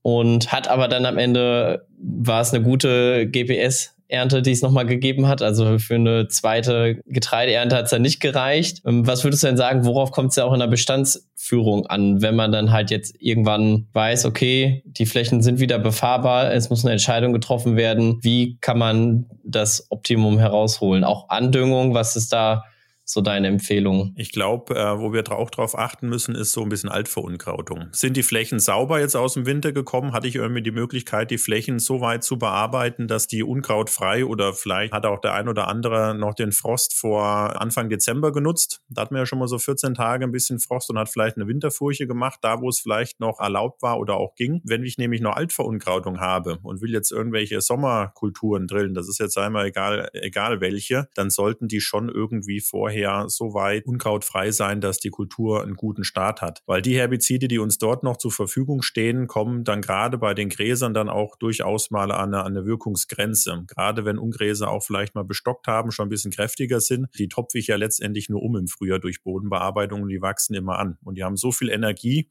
Und 0.02 0.52
hat 0.52 0.68
aber 0.68 0.90
dann 0.90 1.06
am 1.06 1.18
Ende 1.18 1.88
war 1.98 2.42
es 2.42 2.54
eine 2.54 2.62
gute 2.62 3.28
GPS 3.28 3.93
Ernte, 4.08 4.42
die 4.42 4.52
es 4.52 4.62
nochmal 4.62 4.86
gegeben 4.86 5.28
hat. 5.28 5.42
Also 5.42 5.80
für 5.80 5.96
eine 5.96 6.28
zweite 6.28 7.02
Getreideernte 7.06 7.76
hat 7.76 7.86
es 7.86 7.92
dann 7.92 8.02
nicht 8.02 8.20
gereicht. 8.20 8.82
Ähm, 8.86 9.08
was 9.08 9.24
würdest 9.24 9.44
du 9.44 9.48
denn 9.48 9.58
sagen, 9.58 9.86
worauf 9.86 10.12
kommt 10.12 10.30
es 10.30 10.36
ja 10.36 10.46
auch 10.46 10.54
in 10.54 10.60
der 10.60 10.68
Bestandsführung 10.68 11.88
an, 11.88 12.22
wenn 12.22 12.36
man 12.36 12.52
dann 12.52 12.72
halt 12.72 12.92
jetzt 12.92 13.16
irgendwann 13.20 13.88
weiß, 13.94 14.26
okay, 14.26 14.84
die 14.86 15.06
Flächen 15.06 15.42
sind 15.42 15.60
wieder 15.60 15.80
befahrbar, 15.80 16.54
es 16.54 16.70
muss 16.70 16.84
eine 16.84 16.94
Entscheidung 16.94 17.34
getroffen 17.34 17.76
werden, 17.76 18.20
wie 18.22 18.58
kann 18.62 18.78
man 18.78 19.26
das 19.44 19.88
Optimum 19.90 20.38
herausholen? 20.38 21.04
Auch 21.04 21.30
Andüngung, 21.30 21.94
was 21.94 22.16
ist 22.16 22.34
da 22.34 22.66
so 23.14 23.22
deine 23.22 23.48
Empfehlung? 23.48 24.14
Ich 24.18 24.32
glaube, 24.32 24.76
äh, 24.76 25.00
wo 25.00 25.14
wir 25.14 25.24
auch 25.32 25.52
drauf 25.52 25.78
achten 25.78 26.10
müssen, 26.10 26.36
ist 26.36 26.52
so 26.52 26.64
ein 26.64 26.70
bisschen 26.70 26.90
Altverunkrautung. 26.90 27.88
Sind 27.92 28.18
die 28.18 28.24
Flächen 28.24 28.60
sauber 28.60 29.00
jetzt 29.00 29.16
aus 29.16 29.36
dem 29.36 29.46
Winter 29.46 29.72
gekommen? 29.72 30.14
Hatte 30.14 30.28
ich 30.28 30.36
irgendwie 30.36 30.64
die 30.64 30.72
Möglichkeit, 30.72 31.32
die 31.32 31.38
Flächen 31.38 31.80
so 31.80 32.02
weit 32.02 32.24
zu 32.24 32.38
bearbeiten, 32.38 33.08
dass 33.08 33.28
die 33.28 33.44
unkrautfrei 33.44 34.26
oder 34.26 34.54
vielleicht 34.54 34.94
hat 34.94 35.06
auch 35.06 35.22
der 35.22 35.34
ein 35.34 35.48
oder 35.48 35.68
andere 35.68 36.16
noch 36.16 36.34
den 36.34 36.52
Frost 36.52 36.98
vor 36.98 37.24
Anfang 37.62 37.90
Dezember 37.90 38.32
genutzt. 38.32 38.82
Da 38.90 39.04
hat 39.04 39.12
man 39.12 39.20
ja 39.20 39.26
schon 39.26 39.40
mal 39.40 39.48
so 39.48 39.60
14 39.60 39.94
Tage 39.94 40.26
ein 40.26 40.32
bisschen 40.32 40.60
Frost 40.60 40.90
und 40.90 40.98
hat 40.98 41.10
vielleicht 41.10 41.38
eine 41.38 41.48
Winterfurche 41.48 42.08
gemacht, 42.08 42.40
da 42.42 42.62
wo 42.62 42.70
es 42.70 42.80
vielleicht 42.80 43.20
noch 43.20 43.40
erlaubt 43.40 43.82
war 43.82 44.00
oder 44.00 44.18
auch 44.18 44.36
ging. 44.36 44.62
Wenn 44.66 44.84
ich 44.84 44.98
nämlich 44.98 45.22
noch 45.22 45.36
Altverunkrautung 45.36 46.20
habe 46.20 46.58
und 46.64 46.82
will 46.82 46.92
jetzt 46.92 47.12
irgendwelche 47.12 47.62
Sommerkulturen 47.62 48.68
drillen, 48.68 48.96
das 48.96 49.08
ist 49.08 49.20
jetzt 49.20 49.38
einmal 49.38 49.68
egal, 49.68 50.10
egal 50.14 50.62
welche, 50.62 51.08
dann 51.14 51.30
sollten 51.30 51.68
die 51.68 51.80
schon 51.80 52.10
irgendwie 52.10 52.60
vorher 52.60 53.03
vorher 53.04 53.30
so 53.30 53.54
weit 53.54 53.86
unkrautfrei 53.86 54.52
sein, 54.52 54.82
dass 54.82 55.00
die 55.00 55.10
Kultur 55.10 55.64
einen 55.64 55.76
guten 55.76 56.04
Start 56.04 56.42
hat. 56.42 56.62
Weil 56.66 56.82
die 56.82 56.96
Herbizide, 56.96 57.48
die 57.48 57.60
uns 57.60 57.78
dort 57.78 58.04
noch 58.04 58.18
zur 58.18 58.32
Verfügung 58.32 58.82
stehen, 58.82 59.28
kommen 59.28 59.64
dann 59.64 59.82
gerade 59.82 60.18
bei 60.18 60.34
den 60.34 60.50
Gräsern 60.50 60.94
dann 60.94 61.10
auch 61.10 61.36
durchaus 61.36 61.92
mal 61.92 62.12
an 62.12 62.34
eine, 62.34 62.44
an 62.44 62.58
eine 62.58 62.66
Wirkungsgrenze. 62.66 63.64
Gerade 63.68 64.06
wenn 64.06 64.18
Ungräser 64.18 64.70
auch 64.70 64.84
vielleicht 64.84 65.16
mal 65.16 65.24
bestockt 65.24 65.68
haben, 65.68 65.92
schon 65.92 66.08
ein 66.08 66.10
bisschen 66.10 66.32
kräftiger 66.32 66.80
sind, 66.80 67.08
die 67.18 67.28
topfe 67.28 67.58
ich 67.58 67.68
ja 67.68 67.76
letztendlich 67.76 68.30
nur 68.30 68.42
um 68.42 68.56
im 68.56 68.68
Frühjahr 68.68 69.00
durch 69.00 69.24
Bodenbearbeitung 69.24 70.02
und 70.04 70.10
die 70.10 70.22
wachsen 70.22 70.54
immer 70.54 70.80
an. 70.80 70.98
Und 71.04 71.18
die 71.18 71.24
haben 71.24 71.38
so 71.38 71.52
viel 71.52 71.70
Energie, 71.70 72.30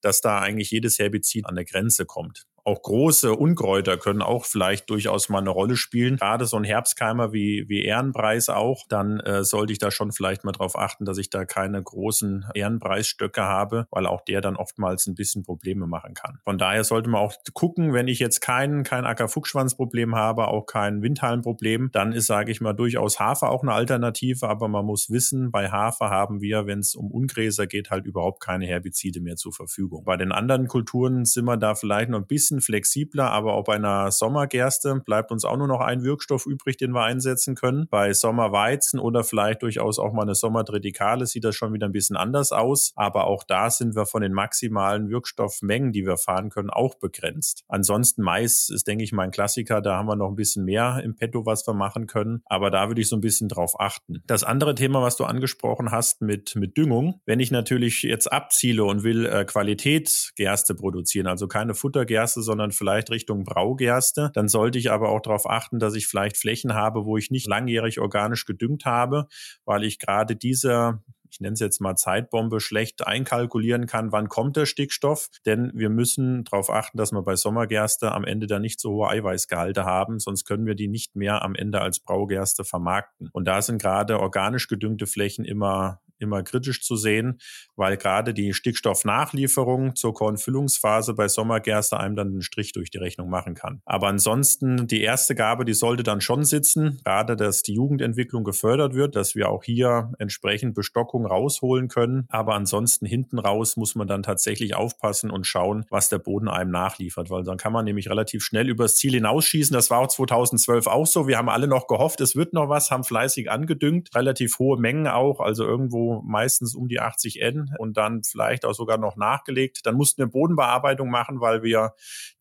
dass 0.00 0.20
da 0.20 0.38
eigentlich 0.40 0.70
jedes 0.70 0.98
Herbizid 0.98 1.46
an 1.46 1.54
der 1.54 1.64
Grenze 1.64 2.06
kommt. 2.06 2.46
Auch 2.64 2.82
große 2.82 3.34
Unkräuter 3.34 3.96
können 3.96 4.22
auch 4.22 4.44
vielleicht 4.44 4.90
durchaus 4.90 5.28
mal 5.28 5.38
eine 5.38 5.50
Rolle 5.50 5.76
spielen. 5.76 6.16
Gerade 6.16 6.46
so 6.46 6.56
ein 6.56 6.64
Herbstkeimer 6.64 7.32
wie, 7.32 7.64
wie 7.68 7.84
Ehrenpreis 7.84 8.48
auch, 8.48 8.84
dann 8.88 9.20
äh, 9.20 9.44
sollte 9.44 9.72
ich 9.72 9.78
da 9.78 9.90
schon 9.90 10.12
vielleicht 10.12 10.44
mal 10.44 10.52
darauf 10.52 10.76
achten, 10.76 11.04
dass 11.04 11.18
ich 11.18 11.30
da 11.30 11.44
keine 11.44 11.82
großen 11.82 12.46
Ehrenpreisstöcke 12.54 13.42
habe, 13.42 13.86
weil 13.90 14.06
auch 14.06 14.22
der 14.22 14.40
dann 14.40 14.56
oftmals 14.56 15.06
ein 15.06 15.14
bisschen 15.14 15.42
Probleme 15.42 15.86
machen 15.86 16.14
kann. 16.14 16.38
Von 16.44 16.58
daher 16.58 16.84
sollte 16.84 17.08
man 17.08 17.20
auch 17.20 17.34
gucken, 17.54 17.92
wenn 17.92 18.08
ich 18.08 18.18
jetzt 18.18 18.40
kein, 18.40 18.82
kein 18.82 19.04
Ackerfuchsschwanzproblem 19.04 20.14
habe, 20.14 20.48
auch 20.48 20.66
kein 20.66 21.02
Windhallenproblem, 21.02 21.90
dann 21.92 22.12
ist, 22.12 22.26
sage 22.26 22.52
ich 22.52 22.60
mal, 22.60 22.72
durchaus 22.72 23.20
Hafer 23.20 23.50
auch 23.50 23.62
eine 23.62 23.72
Alternative, 23.72 24.48
aber 24.48 24.68
man 24.68 24.84
muss 24.84 25.10
wissen, 25.10 25.50
bei 25.50 25.70
Hafer 25.70 26.10
haben 26.10 26.40
wir, 26.40 26.66
wenn 26.66 26.80
es 26.80 26.94
um 26.94 27.10
Ungräser 27.10 27.66
geht, 27.66 27.90
halt 27.90 28.06
überhaupt 28.06 28.42
keine 28.42 28.66
Herbizide 28.66 29.20
mehr 29.20 29.36
zur 29.36 29.52
Verfügung. 29.52 30.04
Bei 30.04 30.16
den 30.16 30.32
anderen 30.32 30.68
Kulturen 30.68 31.24
sind 31.24 31.44
wir 31.44 31.56
da 31.56 31.74
vielleicht 31.74 32.10
noch 32.10 32.18
ein 32.18 32.26
bisschen 32.26 32.49
bisschen 32.50 32.60
flexibler, 32.60 33.30
aber 33.30 33.54
auch 33.54 33.64
bei 33.64 33.74
einer 33.74 34.10
Sommergerste 34.10 35.00
bleibt 35.04 35.30
uns 35.30 35.44
auch 35.44 35.56
nur 35.56 35.68
noch 35.68 35.80
ein 35.80 36.02
Wirkstoff 36.02 36.46
übrig, 36.46 36.76
den 36.76 36.92
wir 36.92 37.02
einsetzen 37.02 37.54
können. 37.54 37.86
Bei 37.90 38.12
Sommerweizen 38.12 38.98
oder 38.98 39.24
vielleicht 39.24 39.62
durchaus 39.62 39.98
auch 39.98 40.12
mal 40.12 40.22
eine 40.22 40.34
Sommertritikale 40.34 41.26
sieht 41.26 41.44
das 41.44 41.54
schon 41.54 41.72
wieder 41.72 41.86
ein 41.86 41.92
bisschen 41.92 42.16
anders 42.16 42.52
aus. 42.52 42.92
Aber 42.96 43.26
auch 43.26 43.44
da 43.44 43.70
sind 43.70 43.94
wir 43.94 44.06
von 44.06 44.22
den 44.22 44.32
maximalen 44.32 45.08
Wirkstoffmengen, 45.10 45.92
die 45.92 46.06
wir 46.06 46.16
fahren 46.16 46.50
können, 46.50 46.70
auch 46.70 46.96
begrenzt. 46.96 47.62
Ansonsten 47.68 48.22
Mais 48.22 48.68
ist, 48.68 48.86
denke 48.86 49.04
ich, 49.04 49.12
mein 49.12 49.30
Klassiker. 49.30 49.80
Da 49.80 49.96
haben 49.96 50.06
wir 50.06 50.16
noch 50.16 50.28
ein 50.28 50.36
bisschen 50.36 50.64
mehr 50.64 51.00
im 51.04 51.14
Petto, 51.14 51.46
was 51.46 51.66
wir 51.66 51.74
machen 51.74 52.06
können. 52.06 52.42
Aber 52.46 52.70
da 52.70 52.88
würde 52.88 53.00
ich 53.00 53.08
so 53.08 53.16
ein 53.16 53.20
bisschen 53.20 53.48
drauf 53.48 53.78
achten. 53.78 54.22
Das 54.26 54.44
andere 54.44 54.74
Thema, 54.74 55.02
was 55.02 55.16
du 55.16 55.24
angesprochen 55.24 55.90
hast 55.90 56.22
mit, 56.22 56.56
mit 56.56 56.76
Düngung. 56.76 57.20
Wenn 57.26 57.40
ich 57.40 57.50
natürlich 57.50 58.02
jetzt 58.02 58.30
abziele 58.30 58.84
und 58.84 59.02
will 59.02 59.26
äh, 59.26 59.44
Qualitätsgerste 59.44 60.74
produzieren, 60.74 61.26
also 61.26 61.46
keine 61.46 61.74
Futtergerste, 61.74 62.39
Gerste, 62.40 62.42
sondern 62.42 62.72
vielleicht 62.72 63.10
Richtung 63.10 63.44
Braugerste. 63.44 64.30
Dann 64.34 64.48
sollte 64.48 64.78
ich 64.78 64.90
aber 64.90 65.10
auch 65.10 65.20
darauf 65.20 65.48
achten, 65.48 65.78
dass 65.78 65.94
ich 65.94 66.06
vielleicht 66.06 66.36
Flächen 66.36 66.74
habe, 66.74 67.04
wo 67.04 67.16
ich 67.16 67.30
nicht 67.30 67.46
langjährig 67.46 68.00
organisch 68.00 68.46
gedüngt 68.46 68.84
habe, 68.84 69.26
weil 69.64 69.84
ich 69.84 69.98
gerade 69.98 70.36
diese 70.36 71.00
ich 71.32 71.38
nenne 71.38 71.52
es 71.52 71.60
jetzt 71.60 71.80
mal 71.80 71.94
Zeitbombe, 71.94 72.58
schlecht 72.58 73.06
einkalkulieren 73.06 73.86
kann, 73.86 74.10
wann 74.10 74.28
kommt 74.28 74.56
der 74.56 74.66
Stickstoff. 74.66 75.28
Denn 75.46 75.70
wir 75.76 75.88
müssen 75.88 76.42
darauf 76.42 76.70
achten, 76.70 76.98
dass 76.98 77.12
wir 77.12 77.22
bei 77.22 77.36
Sommergerste 77.36 78.10
am 78.10 78.24
Ende 78.24 78.48
dann 78.48 78.62
nicht 78.62 78.80
so 78.80 78.90
hohe 78.94 79.10
Eiweißgehalte 79.10 79.84
haben, 79.84 80.18
sonst 80.18 80.44
können 80.44 80.66
wir 80.66 80.74
die 80.74 80.88
nicht 80.88 81.14
mehr 81.14 81.42
am 81.42 81.54
Ende 81.54 81.82
als 81.82 82.00
Braugerste 82.00 82.64
vermarkten. 82.64 83.28
Und 83.32 83.44
da 83.44 83.62
sind 83.62 83.80
gerade 83.80 84.18
organisch 84.18 84.66
gedüngte 84.66 85.06
Flächen 85.06 85.44
immer 85.44 86.00
immer 86.20 86.42
kritisch 86.42 86.82
zu 86.82 86.96
sehen, 86.96 87.40
weil 87.76 87.96
gerade 87.96 88.34
die 88.34 88.52
Stickstoffnachlieferung 88.52 89.94
zur 89.96 90.14
Kornfüllungsphase 90.14 91.14
bei 91.14 91.28
Sommergerste 91.28 91.98
einem 91.98 92.16
dann 92.16 92.28
einen 92.28 92.42
Strich 92.42 92.72
durch 92.72 92.90
die 92.90 92.98
Rechnung 92.98 93.30
machen 93.30 93.54
kann. 93.54 93.80
Aber 93.84 94.08
ansonsten 94.08 94.86
die 94.86 95.02
erste 95.02 95.34
Gabe, 95.34 95.64
die 95.64 95.74
sollte 95.74 96.02
dann 96.02 96.20
schon 96.20 96.44
sitzen, 96.44 97.00
gerade 97.04 97.36
dass 97.36 97.62
die 97.62 97.74
Jugendentwicklung 97.74 98.44
gefördert 98.44 98.94
wird, 98.94 99.16
dass 99.16 99.34
wir 99.34 99.48
auch 99.48 99.64
hier 99.64 100.12
entsprechend 100.18 100.74
Bestockung 100.74 101.26
rausholen 101.26 101.88
können. 101.88 102.26
Aber 102.28 102.54
ansonsten 102.54 103.06
hinten 103.06 103.38
raus 103.38 103.76
muss 103.76 103.94
man 103.94 104.06
dann 104.06 104.22
tatsächlich 104.22 104.74
aufpassen 104.74 105.30
und 105.30 105.46
schauen, 105.46 105.84
was 105.90 106.08
der 106.08 106.18
Boden 106.18 106.48
einem 106.48 106.70
nachliefert, 106.70 107.30
weil 107.30 107.44
dann 107.44 107.56
kann 107.56 107.72
man 107.72 107.84
nämlich 107.84 108.10
relativ 108.10 108.42
schnell 108.44 108.68
übers 108.68 108.96
Ziel 108.96 109.12
hinausschießen. 109.12 109.74
Das 109.74 109.90
war 109.90 109.98
auch 110.00 110.08
2012 110.08 110.86
auch 110.86 111.06
so. 111.06 111.26
Wir 111.26 111.38
haben 111.38 111.48
alle 111.48 111.66
noch 111.66 111.86
gehofft, 111.86 112.20
es 112.20 112.36
wird 112.36 112.52
noch 112.52 112.68
was, 112.68 112.90
haben 112.90 113.04
fleißig 113.04 113.50
angedüngt, 113.50 114.14
relativ 114.14 114.58
hohe 114.58 114.78
Mengen 114.78 115.06
auch, 115.06 115.40
also 115.40 115.64
irgendwo 115.64 116.09
meistens 116.24 116.74
um 116.74 116.88
die 116.88 117.00
80 117.00 117.40
N 117.40 117.74
und 117.78 117.96
dann 117.96 118.22
vielleicht 118.24 118.64
auch 118.64 118.74
sogar 118.74 118.98
noch 118.98 119.16
nachgelegt. 119.16 119.80
Dann 119.84 119.96
mussten 119.96 120.22
wir 120.22 120.26
Bodenbearbeitung 120.26 121.10
machen, 121.10 121.40
weil 121.40 121.62
wir 121.62 121.94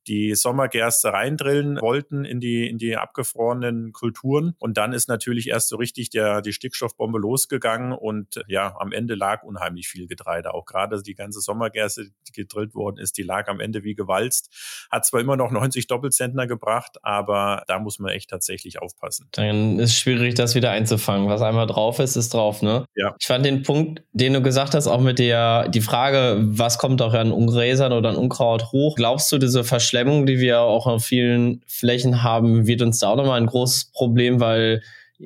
die 0.09 0.33
Sommergerste 0.33 1.13
reindrillen 1.13 1.79
wollten 1.81 2.25
in 2.25 2.39
die, 2.39 2.67
in 2.67 2.79
die 2.79 2.97
abgefrorenen 2.97 3.91
Kulturen. 3.91 4.55
Und 4.57 4.77
dann 4.77 4.91
ist 4.91 5.07
natürlich 5.07 5.49
erst 5.49 5.69
so 5.69 5.77
richtig 5.77 6.09
der, 6.09 6.41
die 6.41 6.51
Stickstoffbombe 6.51 7.19
losgegangen 7.19 7.93
und 7.93 8.43
ja, 8.47 8.75
am 8.79 8.91
Ende 8.91 9.13
lag 9.13 9.43
unheimlich 9.43 9.87
viel 9.87 10.07
Getreide. 10.07 10.53
Auch 10.55 10.65
gerade 10.65 11.01
die 11.03 11.13
ganze 11.13 11.41
Sommergerste, 11.41 12.09
die 12.27 12.31
gedrillt 12.31 12.73
worden 12.73 12.97
ist, 12.97 13.17
die 13.17 13.23
lag 13.23 13.47
am 13.47 13.59
Ende 13.59 13.83
wie 13.83 13.93
gewalzt. 13.93 14.49
Hat 14.89 15.05
zwar 15.05 15.21
immer 15.21 15.37
noch 15.37 15.51
90 15.51 15.85
Doppelzentner 15.85 16.47
gebracht, 16.47 16.97
aber 17.03 17.63
da 17.67 17.77
muss 17.77 17.99
man 17.99 18.11
echt 18.11 18.31
tatsächlich 18.31 18.81
aufpassen. 18.81 19.27
Dann 19.33 19.77
ist 19.77 19.91
es 19.91 19.99
schwierig, 19.99 20.33
das 20.33 20.55
wieder 20.55 20.71
einzufangen. 20.71 21.29
Was 21.29 21.43
einmal 21.43 21.67
drauf 21.67 21.99
ist, 21.99 22.15
ist 22.15 22.33
drauf, 22.33 22.63
ne? 22.63 22.85
Ja. 22.95 23.15
Ich 23.19 23.27
fand 23.27 23.45
den 23.45 23.58
Punkt, 23.59 24.01
den 24.13 24.33
du 24.33 24.41
gesagt 24.41 24.73
hast, 24.73 24.87
auch 24.87 25.01
mit 25.01 25.19
der, 25.19 25.67
die 25.69 25.81
Frage, 25.81 26.37
was 26.41 26.77
kommt 26.77 27.01
auch 27.01 27.13
an 27.13 27.31
Ungräsern 27.31 27.93
oder 27.93 28.09
an 28.09 28.15
Unkraut 28.15 28.71
hoch? 28.71 28.95
Glaubst 28.95 29.31
du, 29.31 29.37
diese 29.37 29.61
Überschwemmung, 29.61 30.25
die 30.25 30.39
wir 30.39 30.61
auch 30.61 30.87
auf 30.87 31.05
vielen 31.05 31.61
Flächen 31.67 32.23
haben, 32.23 32.67
wird 32.67 32.81
uns 32.81 32.99
da 32.99 33.09
auch 33.09 33.15
nochmal 33.15 33.39
ein 33.39 33.47
großes 33.47 33.91
Problem, 33.91 34.39
weil 34.39 34.81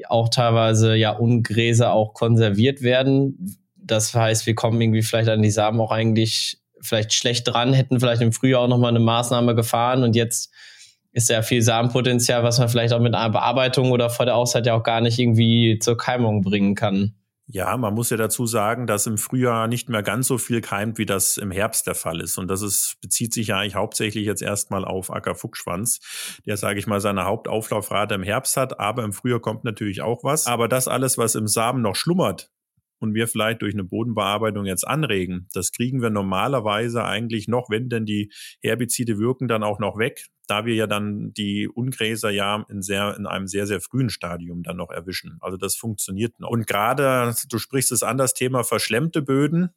auch 0.09 0.29
teilweise 0.29 0.95
ja 0.95 1.11
Ungräser 1.11 1.93
auch 1.93 2.13
konserviert 2.13 2.81
werden. 2.81 3.57
Das 3.75 4.13
heißt, 4.13 4.45
wir 4.45 4.55
kommen 4.55 4.81
irgendwie 4.81 5.03
vielleicht 5.03 5.29
an 5.29 5.41
die 5.41 5.51
Samen 5.51 5.79
auch 5.79 5.91
eigentlich 5.91 6.57
vielleicht 6.81 7.13
schlecht 7.13 7.47
dran, 7.47 7.73
hätten 7.73 7.99
vielleicht 7.99 8.21
im 8.21 8.33
Frühjahr 8.33 8.61
auch 8.61 8.67
nochmal 8.67 8.89
eine 8.89 8.99
Maßnahme 8.99 9.55
gefahren 9.55 10.03
und 10.03 10.15
jetzt 10.15 10.51
ist 11.13 11.29
ja 11.29 11.43
viel 11.43 11.61
Samenpotenzial, 11.61 12.43
was 12.43 12.59
man 12.59 12.69
vielleicht 12.69 12.93
auch 12.93 12.99
mit 12.99 13.13
einer 13.13 13.29
Bearbeitung 13.29 13.91
oder 13.91 14.09
vor 14.09 14.25
der 14.25 14.35
Auszeit 14.35 14.65
ja 14.65 14.73
auch 14.73 14.83
gar 14.83 14.99
nicht 14.99 15.19
irgendwie 15.19 15.77
zur 15.79 15.95
Keimung 15.95 16.41
bringen 16.41 16.75
kann. 16.75 17.13
Ja, 17.45 17.75
man 17.75 17.93
muss 17.93 18.09
ja 18.09 18.15
dazu 18.15 18.45
sagen, 18.45 18.87
dass 18.87 19.05
im 19.05 19.17
Frühjahr 19.17 19.67
nicht 19.67 19.89
mehr 19.89 20.01
ganz 20.01 20.27
so 20.27 20.37
viel 20.37 20.61
keimt, 20.61 20.97
wie 20.97 21.05
das 21.05 21.35
im 21.35 21.51
Herbst 21.51 21.85
der 21.87 21.95
Fall 21.95 22.21
ist. 22.21 22.37
Und 22.37 22.47
das 22.47 22.61
ist, 22.61 22.95
bezieht 23.01 23.33
sich 23.33 23.47
ja 23.47 23.57
eigentlich 23.57 23.75
hauptsächlich 23.75 24.25
jetzt 24.25 24.41
erstmal 24.41 24.85
auf 24.85 25.11
Ackerfuchsschwanz, 25.11 25.99
der, 26.45 26.55
sage 26.55 26.79
ich 26.79 26.87
mal, 26.87 27.01
seine 27.01 27.25
Hauptauflaufrate 27.25 28.15
im 28.15 28.23
Herbst 28.23 28.55
hat. 28.55 28.79
Aber 28.79 29.03
im 29.03 29.11
Frühjahr 29.11 29.41
kommt 29.41 29.65
natürlich 29.65 30.01
auch 30.01 30.23
was. 30.23 30.47
Aber 30.47 30.69
das 30.69 30.87
alles, 30.87 31.17
was 31.17 31.35
im 31.35 31.47
Samen 31.47 31.81
noch 31.81 31.97
schlummert, 31.97 32.49
und 33.03 33.13
wir 33.13 33.27
vielleicht 33.27 33.61
durch 33.61 33.73
eine 33.73 33.83
Bodenbearbeitung 33.83 34.65
jetzt 34.65 34.87
anregen, 34.87 35.47
das 35.53 35.71
kriegen 35.71 36.01
wir 36.01 36.09
normalerweise 36.09 37.03
eigentlich 37.03 37.49
noch, 37.49 37.69
wenn 37.69 37.89
denn 37.89 38.05
die 38.05 38.31
Herbizide 38.61 39.19
wirken, 39.19 39.49
dann 39.49 39.61
auch 39.61 39.77
noch 39.77 39.97
weg, 39.97 40.27
da 40.47 40.65
wir 40.65 40.73
ja 40.73 40.87
dann 40.87 41.33
die 41.33 41.67
Ungräser 41.67 42.29
ja 42.29 42.65
in, 42.69 42.81
sehr, 42.81 43.15
in 43.17 43.27
einem 43.27 43.47
sehr, 43.47 43.67
sehr 43.67 43.81
frühen 43.81 44.09
Stadium 44.09 44.63
dann 44.63 44.77
noch 44.77 44.89
erwischen. 44.89 45.37
Also 45.41 45.57
das 45.57 45.75
funktioniert 45.75 46.39
noch. 46.39 46.49
Und 46.49 46.65
gerade, 46.65 47.35
du 47.49 47.57
sprichst 47.57 47.91
es 47.91 48.03
an, 48.03 48.17
das 48.17 48.33
Thema 48.33 48.63
verschlemmte 48.63 49.21
Böden 49.21 49.69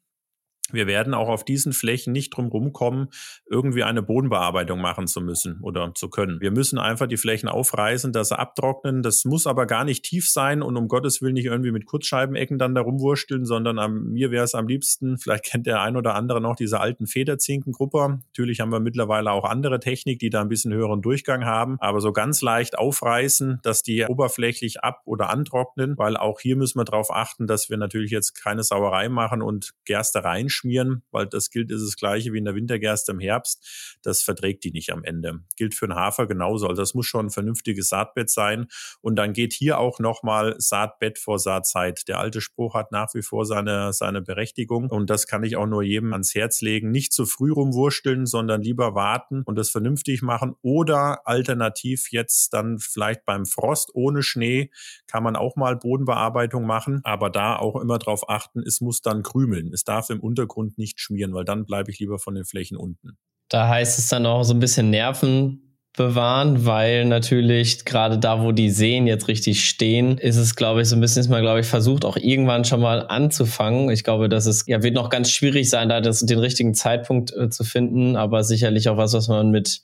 wir 0.73 0.87
werden 0.87 1.15
auch 1.15 1.29
auf 1.29 1.45
diesen 1.45 1.73
Flächen 1.73 2.13
nicht 2.13 2.31
drum 2.31 2.49
rumkommen, 2.49 3.09
irgendwie 3.49 3.85
eine 3.85 4.03
Bodenbearbeitung 4.03 4.81
machen 4.81 5.07
zu 5.07 5.21
müssen 5.21 5.61
oder 5.63 5.93
zu 5.95 6.09
können. 6.09 6.41
Wir 6.41 6.51
müssen 6.51 6.79
einfach 6.79 7.07
die 7.07 7.17
Flächen 7.17 7.49
aufreißen, 7.49 8.13
dass 8.13 8.29
sie 8.29 8.39
abtrocknen. 8.39 9.03
Das 9.03 9.25
muss 9.25 9.47
aber 9.47 9.67
gar 9.67 9.85
nicht 9.85 10.05
tief 10.05 10.29
sein 10.29 10.63
und 10.63 10.77
um 10.77 10.89
Gottes 10.89 11.23
Willen 11.23 11.35
nicht 11.35 11.47
irgendwie 11.47 11.71
mit 11.71 11.87
Kurzscheibenecken 11.87 12.59
dann 12.59 12.75
da 12.75 12.81
rumwursteln, 12.81 13.45
sondern 13.45 13.79
am, 13.79 14.11
mir 14.13 14.31
wäre 14.31 14.45
es 14.45 14.55
am 14.55 14.67
liebsten, 14.67 15.19
vielleicht 15.19 15.45
kennt 15.45 15.67
der 15.67 15.83
ein 15.83 15.97
oder 15.97 16.15
andere 16.15 16.41
noch 16.41 16.57
diese 16.57 16.81
alten 16.81 17.07
Federzinkengrupper. 17.07 18.21
Natürlich 18.29 18.61
haben 18.61 18.73
wir 18.73 18.81
mittlerweile 18.81 19.31
auch 19.31 19.45
andere 19.45 19.79
Technik, 19.79 20.19
die 20.19 20.31
da 20.31 20.41
ein 20.41 20.49
bisschen 20.49 20.73
höheren 20.73 21.01
Durchgang 21.01 21.45
haben, 21.45 21.77
aber 21.79 22.01
so 22.01 22.13
ganz 22.13 22.43
leicht 22.43 22.77
aufreißen, 22.77 23.61
dass 23.63 23.83
die 23.83 24.05
oberflächlich 24.05 24.83
ab- 24.83 25.03
oder 25.05 25.31
antrocknen, 25.31 25.97
weil 25.97 26.17
auch 26.17 26.41
hier 26.41 26.57
müssen 26.57 26.81
wir 26.81 26.85
darauf 26.85 27.13
achten, 27.13 27.47
dass 27.47 27.71
wir 27.71 27.77
natürlich 27.77 28.11
jetzt 28.11 28.35
keine 28.35 28.65
Sauerei 28.65 29.09
machen 29.09 29.43
und 29.43 29.73
Gerste 29.85 30.25
reinschneiden 30.25 30.56
einschmieren, 30.57 31.03
weil 31.11 31.27
das 31.27 31.51
gilt, 31.51 31.71
ist 31.71 31.83
das 31.83 31.97
gleiche 31.97 32.33
wie 32.33 32.39
in 32.39 32.45
der 32.45 32.55
Wintergerste 32.55 33.13
im 33.13 33.21
Herbst. 33.21 33.99
Das 34.03 34.23
verträgt 34.23 34.65
die 34.65 34.71
nicht 34.71 34.93
am 34.93 35.05
Ende. 35.05 35.41
Gilt 35.57 35.75
für 35.75 35.87
den 35.87 35.97
Hafer 35.97 36.27
genauso. 36.27 36.67
Also 36.67 36.83
das 36.83 36.95
muss 36.95 37.07
schon 37.07 37.27
ein 37.27 37.31
vernünftiges 37.31 37.89
Saatbett 37.89 38.31
sein. 38.31 38.67
Und 39.01 39.17
dann 39.17 39.33
geht 39.33 39.53
hier 39.53 39.79
auch 39.79 39.99
nochmal 39.99 40.55
Saatbett 40.59 41.19
vor 41.19 41.39
Saatzeit. 41.39 42.09
Der 42.09 42.19
alte 42.19 42.41
Spruch 42.41 42.75
hat 42.75 42.93
nach 42.93 43.15
wie 43.15 43.23
vor 43.23 43.45
seine, 43.45 43.93
seine 43.93 44.23
Berechtigung. 44.23 44.91
Und 44.91 45.11
das 45.11 45.27
kann 45.27 45.45
ich 45.45 45.57
auch 45.57 45.67
nur 45.67 45.83
jedem 45.83 46.13
ans 46.13 46.35
Herz 46.35 46.61
legen. 46.61 46.91
Nicht 46.91 47.13
zu 47.13 47.27
früh 47.27 47.53
rumwursteln, 47.53 48.27
sondern 48.27 48.63
lieber 48.63 48.95
warten 48.95 49.43
und 49.43 49.57
das 49.57 49.71
vernünftig 49.71 50.23
machen. 50.23 50.55
Oder 50.63 51.27
alternativ 51.27 52.11
jetzt 52.11 52.53
dann 52.53 52.79
vielleicht 52.79 53.25
beim 53.25 53.47
Frost 53.47 53.91
ohne 53.95 54.23
Schnee 54.23 54.71
kann 55.07 55.23
man 55.23 55.37
auch 55.37 55.57
mal 55.57 55.77
Bodenbearbeitung 55.77 56.67
machen. 56.67 57.01
Aber 57.05 57.31
da 57.31 57.57
auch 57.57 57.77
immer 57.77 57.99
darauf 57.99 58.29
achten, 58.29 58.61
es 58.61 58.81
muss 58.81 59.03
dann 59.03 59.23
krümeln. 59.23 59.73
Es 59.73 59.85
darf 59.85 60.11
im 60.11 60.21
Untergrund 60.21 60.46
Untergrund 60.47 60.79
nicht 60.79 61.01
schmieren, 61.01 61.35
weil 61.35 61.45
dann 61.45 61.67
bleibe 61.67 61.91
ich 61.91 61.99
lieber 61.99 62.19
von 62.19 62.35
den 62.35 62.45
Flächen 62.45 62.77
unten. 62.77 63.19
Da 63.49 63.69
heißt 63.69 63.99
es 63.99 64.09
dann 64.09 64.27
auch 64.27 64.43
so 64.43 64.55
ein 64.55 64.61
bisschen 64.61 64.91
Nerven 64.91 65.63
bewahren, 65.97 66.67
weil 66.67 67.07
natürlich 67.07 67.85
gerade 67.85 68.19
da, 68.19 68.43
wo 68.43 68.53
die 68.53 68.71
Seen 68.71 69.07
jetzt 69.07 69.29
richtig 69.29 69.67
stehen, 69.67 70.19
ist 70.19 70.37
es, 70.37 70.55
glaube 70.55 70.83
ich, 70.83 70.89
so 70.89 70.97
ein 70.97 71.01
bisschen 71.01 71.21
ist 71.21 71.29
man, 71.29 71.41
glaube 71.41 71.61
ich, 71.61 71.67
versucht 71.67 72.05
auch 72.05 72.17
irgendwann 72.17 72.65
schon 72.65 72.81
mal 72.81 73.07
anzufangen. 73.09 73.91
Ich 73.91 74.05
glaube, 74.05 74.29
dass 74.29 74.47
es 74.47 74.65
ja 74.67 74.83
wird 74.83 74.95
noch 74.95 75.09
ganz 75.09 75.31
schwierig 75.31 75.71
sein, 75.71 75.89
da 75.89 76.01
das, 76.01 76.21
den 76.21 76.39
richtigen 76.39 76.75
Zeitpunkt 76.75 77.33
äh, 77.35 77.49
zu 77.49 77.65
finden, 77.65 78.17
aber 78.17 78.45
sicherlich 78.45 78.89
auch 78.89 78.99
was, 78.99 79.15
was 79.15 79.29
man 79.29 79.51
mit 79.51 79.81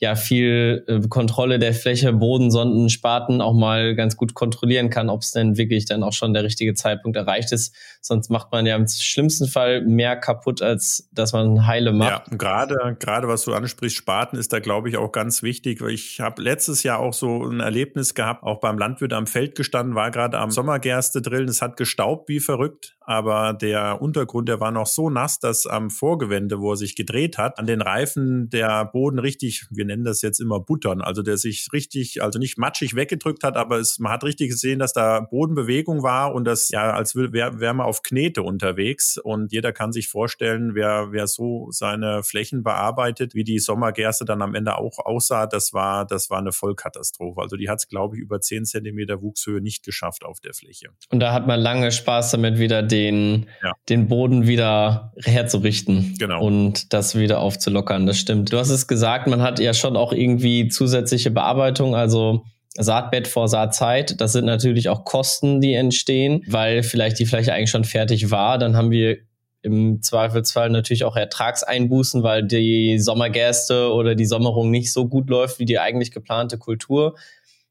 ja 0.00 0.16
viel 0.16 0.84
äh, 0.88 1.00
Kontrolle 1.08 1.58
der 1.58 1.72
Fläche, 1.72 2.12
Bodensonden, 2.12 2.90
Spaten 2.90 3.40
auch 3.40 3.54
mal 3.54 3.94
ganz 3.94 4.16
gut 4.16 4.34
kontrollieren 4.34 4.90
kann, 4.90 5.08
ob 5.08 5.22
es 5.22 5.30
denn 5.30 5.56
wirklich 5.56 5.86
dann 5.86 6.02
auch 6.02 6.12
schon 6.12 6.34
der 6.34 6.42
richtige 6.42 6.74
Zeitpunkt 6.74 7.16
erreicht 7.16 7.52
ist. 7.52 7.74
Sonst 8.06 8.28
macht 8.28 8.52
man 8.52 8.66
ja 8.66 8.76
im 8.76 8.86
schlimmsten 8.86 9.48
Fall 9.48 9.80
mehr 9.80 10.14
kaputt, 10.16 10.60
als 10.60 11.08
dass 11.12 11.32
man 11.32 11.66
heile 11.66 11.90
macht. 11.90 12.28
Ja, 12.30 12.36
gerade 12.36 12.96
gerade 13.00 13.28
was 13.28 13.46
du 13.46 13.54
ansprichst, 13.54 13.96
Spaten 13.96 14.36
ist 14.36 14.52
da 14.52 14.58
glaube 14.58 14.90
ich 14.90 14.98
auch 14.98 15.10
ganz 15.10 15.42
wichtig. 15.42 15.80
Ich 15.80 16.20
habe 16.20 16.42
letztes 16.42 16.82
Jahr 16.82 16.98
auch 16.98 17.14
so 17.14 17.44
ein 17.44 17.60
Erlebnis 17.60 18.12
gehabt, 18.12 18.42
auch 18.42 18.60
beim 18.60 18.76
Landwirt 18.76 19.14
am 19.14 19.26
Feld 19.26 19.54
gestanden, 19.54 19.94
war 19.94 20.10
gerade 20.10 20.36
am 20.36 20.50
Sommergerste 20.50 21.22
drillen. 21.22 21.48
Es 21.48 21.62
hat 21.62 21.78
gestaubt 21.78 22.28
wie 22.28 22.40
verrückt, 22.40 22.94
aber 23.00 23.54
der 23.54 24.02
Untergrund, 24.02 24.50
der 24.50 24.60
war 24.60 24.70
noch 24.70 24.86
so 24.86 25.08
nass, 25.08 25.38
dass 25.38 25.66
am 25.66 25.88
Vorgewende, 25.88 26.60
wo 26.60 26.72
er 26.72 26.76
sich 26.76 26.96
gedreht 26.96 27.38
hat, 27.38 27.58
an 27.58 27.66
den 27.66 27.80
Reifen 27.80 28.50
der 28.50 28.84
Boden 28.84 29.18
richtig, 29.18 29.66
wir 29.70 29.86
nennen 29.86 30.04
das 30.04 30.20
jetzt 30.20 30.40
immer 30.40 30.60
Buttern, 30.60 31.00
also 31.00 31.22
der 31.22 31.38
sich 31.38 31.68
richtig, 31.72 32.22
also 32.22 32.38
nicht 32.38 32.58
matschig 32.58 32.96
weggedrückt 32.96 33.44
hat, 33.44 33.56
aber 33.56 33.78
es, 33.78 33.98
man 33.98 34.12
hat 34.12 34.24
richtig 34.24 34.50
gesehen, 34.50 34.78
dass 34.78 34.92
da 34.92 35.20
Bodenbewegung 35.20 36.02
war 36.02 36.34
und 36.34 36.44
das 36.44 36.68
ja, 36.68 36.92
als 36.92 37.14
wäre 37.14 37.32
wär 37.32 37.72
man 37.72 37.93
auf 37.94 38.02
Knete 38.02 38.42
unterwegs 38.42 39.18
und 39.18 39.52
jeder 39.52 39.72
kann 39.72 39.92
sich 39.92 40.08
vorstellen, 40.08 40.74
wer, 40.74 41.12
wer 41.12 41.28
so 41.28 41.68
seine 41.70 42.24
Flächen 42.24 42.64
bearbeitet, 42.64 43.34
wie 43.34 43.44
die 43.44 43.60
Sommergerste 43.60 44.24
dann 44.24 44.42
am 44.42 44.56
Ende 44.56 44.76
auch 44.78 44.98
aussah, 44.98 45.46
das 45.46 45.72
war, 45.72 46.04
das 46.04 46.28
war 46.28 46.38
eine 46.38 46.50
Vollkatastrophe. 46.50 47.40
Also 47.40 47.56
die 47.56 47.68
hat 47.68 47.78
es, 47.78 47.88
glaube 47.88 48.16
ich, 48.16 48.22
über 48.22 48.40
10 48.40 48.64
Zentimeter 48.64 49.22
Wuchshöhe 49.22 49.60
nicht 49.60 49.84
geschafft 49.84 50.24
auf 50.24 50.40
der 50.40 50.54
Fläche. 50.54 50.88
Und 51.10 51.20
da 51.20 51.32
hat 51.32 51.46
man 51.46 51.60
lange 51.60 51.92
Spaß 51.92 52.32
damit, 52.32 52.58
wieder 52.58 52.82
den, 52.82 53.46
ja. 53.62 53.72
den 53.88 54.08
Boden 54.08 54.48
wieder 54.48 55.12
herzurichten 55.22 56.16
genau. 56.18 56.44
und 56.44 56.92
das 56.92 57.16
wieder 57.16 57.38
aufzulockern. 57.38 58.06
Das 58.06 58.18
stimmt. 58.18 58.52
Du 58.52 58.58
hast 58.58 58.70
es 58.70 58.88
gesagt, 58.88 59.28
man 59.28 59.40
hat 59.40 59.60
ja 59.60 59.72
schon 59.72 59.96
auch 59.96 60.12
irgendwie 60.12 60.66
zusätzliche 60.66 61.30
Bearbeitung, 61.30 61.94
also 61.94 62.44
Saatbett 62.76 63.28
vor 63.28 63.48
Saatzeit. 63.48 64.20
Das 64.20 64.32
sind 64.32 64.46
natürlich 64.46 64.88
auch 64.88 65.04
Kosten, 65.04 65.60
die 65.60 65.74
entstehen, 65.74 66.42
weil 66.48 66.82
vielleicht 66.82 67.18
die 67.18 67.26
Fläche 67.26 67.52
eigentlich 67.52 67.70
schon 67.70 67.84
fertig 67.84 68.30
war. 68.30 68.58
Dann 68.58 68.76
haben 68.76 68.90
wir 68.90 69.18
im 69.62 70.02
Zweifelsfall 70.02 70.68
natürlich 70.68 71.04
auch 71.04 71.16
Ertragseinbußen, 71.16 72.22
weil 72.22 72.42
die 72.42 72.98
Sommergerste 72.98 73.92
oder 73.92 74.14
die 74.14 74.26
Sommerung 74.26 74.70
nicht 74.70 74.92
so 74.92 75.08
gut 75.08 75.30
läuft 75.30 75.58
wie 75.58 75.64
die 75.64 75.78
eigentlich 75.78 76.10
geplante 76.10 76.58
Kultur. 76.58 77.16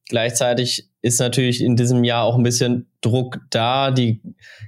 Gleichzeitig 0.10 0.90
ist 1.02 1.20
natürlich 1.20 1.62
in 1.62 1.76
diesem 1.76 2.04
Jahr 2.04 2.24
auch 2.24 2.36
ein 2.36 2.44
bisschen 2.44 2.92
Druck 3.02 3.40
da. 3.52 3.92
Die 3.92 4.22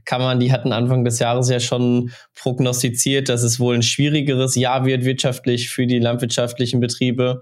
Kammern, 0.06 0.40
die 0.40 0.52
hatten 0.52 0.72
Anfang 0.72 1.04
des 1.04 1.20
Jahres 1.20 1.50
ja 1.50 1.60
schon 1.60 2.12
prognostiziert, 2.36 3.28
dass 3.28 3.42
es 3.42 3.60
wohl 3.60 3.76
ein 3.76 3.84
schwierigeres 3.84 4.56
Jahr 4.56 4.86
wird 4.86 5.04
wirtschaftlich 5.04 5.70
für 5.70 5.88
die 5.88 6.00
landwirtschaftlichen 6.00 6.80
Betriebe. 6.80 7.42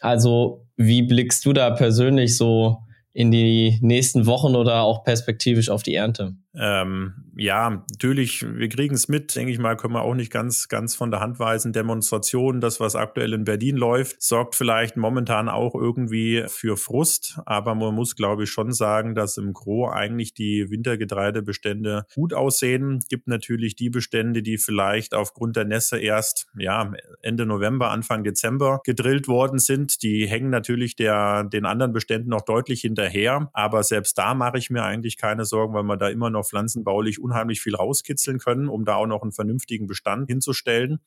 Also 0.00 0.63
wie 0.76 1.02
blickst 1.02 1.44
du 1.46 1.52
da 1.52 1.70
persönlich 1.70 2.36
so 2.36 2.78
in 3.12 3.30
die 3.30 3.78
nächsten 3.80 4.26
Wochen 4.26 4.56
oder 4.56 4.82
auch 4.82 5.04
perspektivisch 5.04 5.70
auf 5.70 5.82
die 5.82 5.94
Ernte? 5.94 6.36
Ähm, 6.56 7.14
ja, 7.36 7.84
natürlich, 7.90 8.46
wir 8.46 8.68
kriegen 8.68 8.94
es 8.94 9.08
mit, 9.08 9.34
denke 9.34 9.50
ich 9.52 9.58
mal, 9.58 9.76
können 9.76 9.94
wir 9.94 10.02
auch 10.02 10.14
nicht 10.14 10.30
ganz, 10.30 10.68
ganz 10.68 10.94
von 10.94 11.10
der 11.10 11.18
Hand 11.18 11.40
weisen. 11.40 11.72
Demonstrationen, 11.72 12.60
das, 12.60 12.78
was 12.78 12.94
aktuell 12.94 13.32
in 13.32 13.44
Berlin 13.44 13.76
läuft, 13.76 14.22
sorgt 14.22 14.54
vielleicht 14.54 14.96
momentan 14.96 15.48
auch 15.48 15.74
irgendwie 15.74 16.44
für 16.46 16.76
Frust. 16.76 17.40
Aber 17.44 17.74
man 17.74 17.94
muss, 17.94 18.14
glaube 18.14 18.44
ich, 18.44 18.50
schon 18.50 18.72
sagen, 18.72 19.16
dass 19.16 19.36
im 19.36 19.52
Gro 19.52 19.88
eigentlich 19.90 20.34
die 20.34 20.70
Wintergetreidebestände 20.70 22.06
gut 22.14 22.32
aussehen. 22.32 23.00
Gibt 23.08 23.26
natürlich 23.26 23.74
die 23.74 23.90
Bestände, 23.90 24.42
die 24.42 24.58
vielleicht 24.58 25.14
aufgrund 25.14 25.56
der 25.56 25.64
Nässe 25.64 25.98
erst, 25.98 26.46
ja, 26.56 26.92
Ende 27.20 27.46
November, 27.46 27.90
Anfang 27.90 28.22
Dezember 28.22 28.80
gedrillt 28.84 29.26
worden 29.26 29.58
sind. 29.58 30.02
Die 30.02 30.26
hängen 30.28 30.50
natürlich 30.50 30.94
der, 30.94 31.42
den 31.44 31.66
anderen 31.66 31.92
Beständen 31.92 32.30
noch 32.30 32.42
deutlich 32.42 32.82
hinterher. 32.82 33.50
Aber 33.54 33.82
selbst 33.82 34.16
da 34.18 34.34
mache 34.34 34.58
ich 34.58 34.70
mir 34.70 34.84
eigentlich 34.84 35.16
keine 35.16 35.44
Sorgen, 35.44 35.74
weil 35.74 35.82
man 35.82 35.98
da 35.98 36.08
immer 36.08 36.30
noch 36.30 36.43
pflanzenbaulich 36.44 37.20
unheimlich 37.20 37.60
viel 37.60 37.74
rauskitzeln 37.74 38.38
können, 38.38 38.68
um 38.68 38.84
da 38.84 38.96
auch 38.96 39.06
noch 39.06 39.22
einen 39.22 39.32
vernünftigen 39.32 39.86
Bestand 39.86 40.28
hinzustellen. 40.28 41.00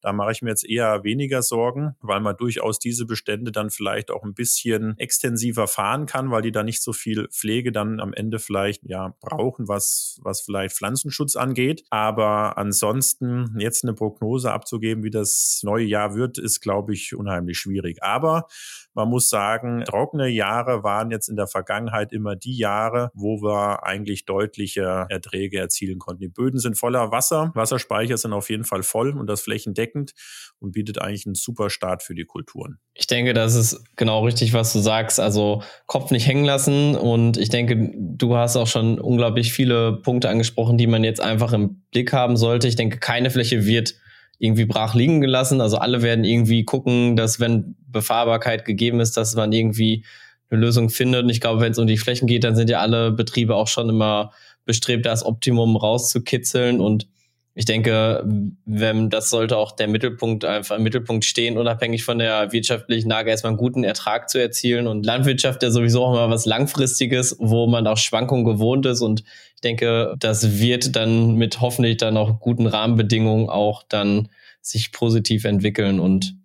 Da 0.00 0.12
mache 0.12 0.32
ich 0.32 0.42
mir 0.42 0.50
jetzt 0.50 0.68
eher 0.68 1.04
weniger 1.04 1.42
Sorgen, 1.42 1.96
weil 2.00 2.20
man 2.20 2.36
durchaus 2.36 2.78
diese 2.78 3.06
Bestände 3.06 3.52
dann 3.52 3.70
vielleicht 3.70 4.10
auch 4.10 4.22
ein 4.22 4.34
bisschen 4.34 4.96
extensiver 4.98 5.66
fahren 5.66 6.06
kann, 6.06 6.30
weil 6.30 6.42
die 6.42 6.52
da 6.52 6.62
nicht 6.62 6.82
so 6.82 6.92
viel 6.92 7.28
Pflege 7.28 7.72
dann 7.72 8.00
am 8.00 8.12
Ende 8.12 8.38
vielleicht 8.38 8.82
ja 8.84 9.14
brauchen, 9.20 9.68
was, 9.68 10.18
was 10.22 10.40
vielleicht 10.40 10.76
Pflanzenschutz 10.76 11.36
angeht. 11.36 11.84
Aber 11.90 12.56
ansonsten 12.58 13.56
jetzt 13.58 13.84
eine 13.84 13.94
Prognose 13.94 14.52
abzugeben, 14.52 15.04
wie 15.04 15.10
das 15.10 15.60
neue 15.62 15.84
Jahr 15.84 16.14
wird, 16.14 16.38
ist, 16.38 16.60
glaube 16.60 16.92
ich, 16.94 17.14
unheimlich 17.14 17.58
schwierig. 17.58 18.02
Aber 18.02 18.46
man 18.94 19.08
muss 19.08 19.28
sagen, 19.28 19.84
trockene 19.84 20.28
Jahre 20.28 20.84
waren 20.84 21.10
jetzt 21.10 21.28
in 21.28 21.36
der 21.36 21.48
Vergangenheit 21.48 22.12
immer 22.12 22.36
die 22.36 22.56
Jahre, 22.56 23.10
wo 23.14 23.42
wir 23.42 23.84
eigentlich 23.84 24.24
deutliche 24.24 24.83
Erträge 24.88 25.58
erzielen 25.58 25.98
konnten. 25.98 26.20
Die 26.20 26.28
Böden 26.28 26.58
sind 26.58 26.78
voller 26.78 27.10
Wasser, 27.10 27.50
Wasserspeicher 27.54 28.16
sind 28.16 28.32
auf 28.32 28.50
jeden 28.50 28.64
Fall 28.64 28.82
voll 28.82 29.10
und 29.16 29.26
das 29.26 29.42
flächendeckend 29.42 30.12
und 30.58 30.72
bietet 30.72 31.00
eigentlich 31.00 31.26
einen 31.26 31.34
super 31.34 31.70
Start 31.70 32.02
für 32.02 32.14
die 32.14 32.24
Kulturen. 32.24 32.78
Ich 32.94 33.06
denke, 33.06 33.34
das 33.34 33.54
ist 33.54 33.84
genau 33.96 34.24
richtig, 34.24 34.52
was 34.52 34.72
du 34.72 34.78
sagst. 34.78 35.20
Also 35.20 35.62
Kopf 35.86 36.10
nicht 36.10 36.26
hängen 36.26 36.44
lassen 36.44 36.96
und 36.96 37.36
ich 37.36 37.48
denke, 37.48 37.92
du 37.96 38.36
hast 38.36 38.56
auch 38.56 38.66
schon 38.66 38.98
unglaublich 38.98 39.52
viele 39.52 40.00
Punkte 40.02 40.28
angesprochen, 40.28 40.78
die 40.78 40.86
man 40.86 41.04
jetzt 41.04 41.20
einfach 41.20 41.52
im 41.52 41.82
Blick 41.90 42.12
haben 42.12 42.36
sollte. 42.36 42.68
Ich 42.68 42.76
denke, 42.76 42.98
keine 42.98 43.30
Fläche 43.30 43.66
wird 43.66 43.94
irgendwie 44.38 44.64
brach 44.64 44.94
liegen 44.94 45.20
gelassen. 45.20 45.60
Also 45.60 45.78
alle 45.78 46.02
werden 46.02 46.24
irgendwie 46.24 46.64
gucken, 46.64 47.16
dass 47.16 47.40
wenn 47.40 47.76
Befahrbarkeit 47.86 48.64
gegeben 48.64 49.00
ist, 49.00 49.16
dass 49.16 49.34
man 49.34 49.52
irgendwie 49.52 50.04
eine 50.50 50.60
Lösung 50.60 50.90
findet. 50.90 51.24
Und 51.24 51.30
ich 51.30 51.40
glaube, 51.40 51.60
wenn 51.60 51.72
es 51.72 51.78
um 51.78 51.86
die 51.86 51.98
Flächen 51.98 52.26
geht, 52.26 52.44
dann 52.44 52.56
sind 52.56 52.70
ja 52.70 52.80
alle 52.80 53.12
Betriebe 53.12 53.54
auch 53.54 53.68
schon 53.68 53.88
immer 53.88 54.32
bestrebt, 54.64 55.06
das 55.06 55.24
Optimum 55.24 55.76
rauszukitzeln. 55.76 56.80
Und 56.80 57.06
ich 57.54 57.64
denke, 57.64 58.24
wenn 58.64 59.10
das 59.10 59.30
sollte 59.30 59.56
auch 59.56 59.72
der 59.72 59.88
Mittelpunkt 59.88 60.44
einfach 60.44 60.76
im 60.76 60.82
Mittelpunkt 60.82 61.24
stehen, 61.24 61.56
unabhängig 61.56 62.04
von 62.04 62.18
der 62.18 62.52
wirtschaftlichen 62.52 63.08
Lage 63.08 63.30
erstmal 63.30 63.50
einen 63.50 63.58
guten 63.58 63.84
Ertrag 63.84 64.28
zu 64.28 64.38
erzielen. 64.38 64.86
Und 64.86 65.06
Landwirtschaft 65.06 65.62
ja 65.62 65.70
sowieso 65.70 66.04
auch 66.04 66.12
immer 66.12 66.30
was 66.30 66.46
Langfristiges, 66.46 67.36
wo 67.38 67.66
man 67.66 67.86
auch 67.86 67.98
Schwankungen 67.98 68.44
gewohnt 68.44 68.86
ist. 68.86 69.02
Und 69.02 69.22
denke, 69.64 70.14
das 70.18 70.60
wird 70.60 70.94
dann 70.94 71.34
mit 71.34 71.60
hoffentlich 71.60 71.96
dann 71.96 72.16
auch 72.16 72.38
guten 72.38 72.66
Rahmenbedingungen 72.66 73.48
auch 73.48 73.82
dann 73.88 74.28
sich 74.60 74.92
positiv 74.92 75.44
entwickeln 75.44 75.98
und 75.98 76.36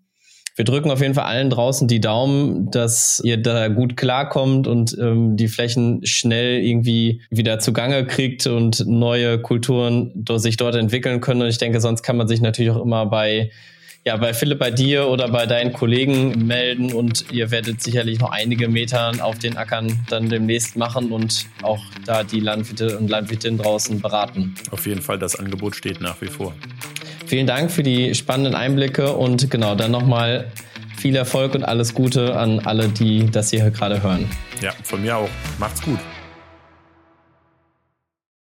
wir 0.59 0.65
drücken 0.65 0.91
auf 0.91 0.99
jeden 0.99 1.13
Fall 1.13 1.23
allen 1.23 1.49
draußen 1.49 1.87
die 1.87 2.01
Daumen, 2.01 2.69
dass 2.69 3.21
ihr 3.23 3.41
da 3.41 3.69
gut 3.69 3.95
klarkommt 3.95 4.67
und 4.67 4.93
ähm, 4.99 5.37
die 5.37 5.47
Flächen 5.47 6.05
schnell 6.05 6.59
irgendwie 6.61 7.21
wieder 7.29 7.59
zugange 7.59 8.05
kriegt 8.05 8.45
und 8.45 8.85
neue 8.85 9.39
Kulturen 9.39 10.25
sich 10.35 10.57
dort 10.57 10.75
entwickeln 10.75 11.21
können. 11.21 11.43
Und 11.43 11.47
ich 11.47 11.59
denke, 11.59 11.79
sonst 11.79 12.03
kann 12.03 12.17
man 12.17 12.27
sich 12.27 12.41
natürlich 12.41 12.71
auch 12.71 12.83
immer 12.83 13.05
bei 13.05 13.51
ja, 14.05 14.17
bei 14.17 14.33
Philipp, 14.33 14.59
bei 14.59 14.71
dir 14.71 15.07
oder 15.07 15.29
bei 15.29 15.45
deinen 15.45 15.71
Kollegen 15.71 16.45
melden 16.45 16.91
und 16.91 17.31
ihr 17.31 17.51
werdet 17.51 17.81
sicherlich 17.81 18.19
noch 18.19 18.31
einige 18.31 18.67
Meter 18.67 19.13
auf 19.21 19.39
den 19.39 19.55
Ackern 19.55 20.05
dann 20.09 20.27
demnächst 20.27 20.75
machen 20.75 21.13
und 21.13 21.45
auch 21.61 21.83
da 22.05 22.23
die 22.23 22.41
Landwirte 22.41 22.97
und 22.97 23.09
Landwirtinnen 23.09 23.59
draußen 23.59 24.01
beraten. 24.01 24.55
Auf 24.71 24.85
jeden 24.85 25.01
Fall, 25.01 25.19
das 25.19 25.37
Angebot 25.37 25.77
steht 25.77 26.01
nach 26.01 26.19
wie 26.21 26.27
vor. 26.27 26.53
Vielen 27.29 27.45
Dank 27.45 27.69
für 27.69 27.83
die 27.83 28.15
spannenden 28.15 28.55
Einblicke 28.55 29.13
und 29.13 29.51
genau, 29.51 29.75
dann 29.75 29.91
nochmal 29.91 30.47
viel 30.97 31.15
Erfolg 31.15 31.53
und 31.53 31.63
alles 31.63 31.93
Gute 31.93 32.35
an 32.35 32.59
alle, 32.61 32.89
die 32.89 33.29
das 33.29 33.51
hier 33.51 33.69
gerade 33.69 34.01
hören. 34.01 34.27
Ja, 34.63 34.71
von 34.81 35.03
mir 35.03 35.15
auch. 35.15 35.29
Macht's 35.59 35.79
gut. 35.83 35.99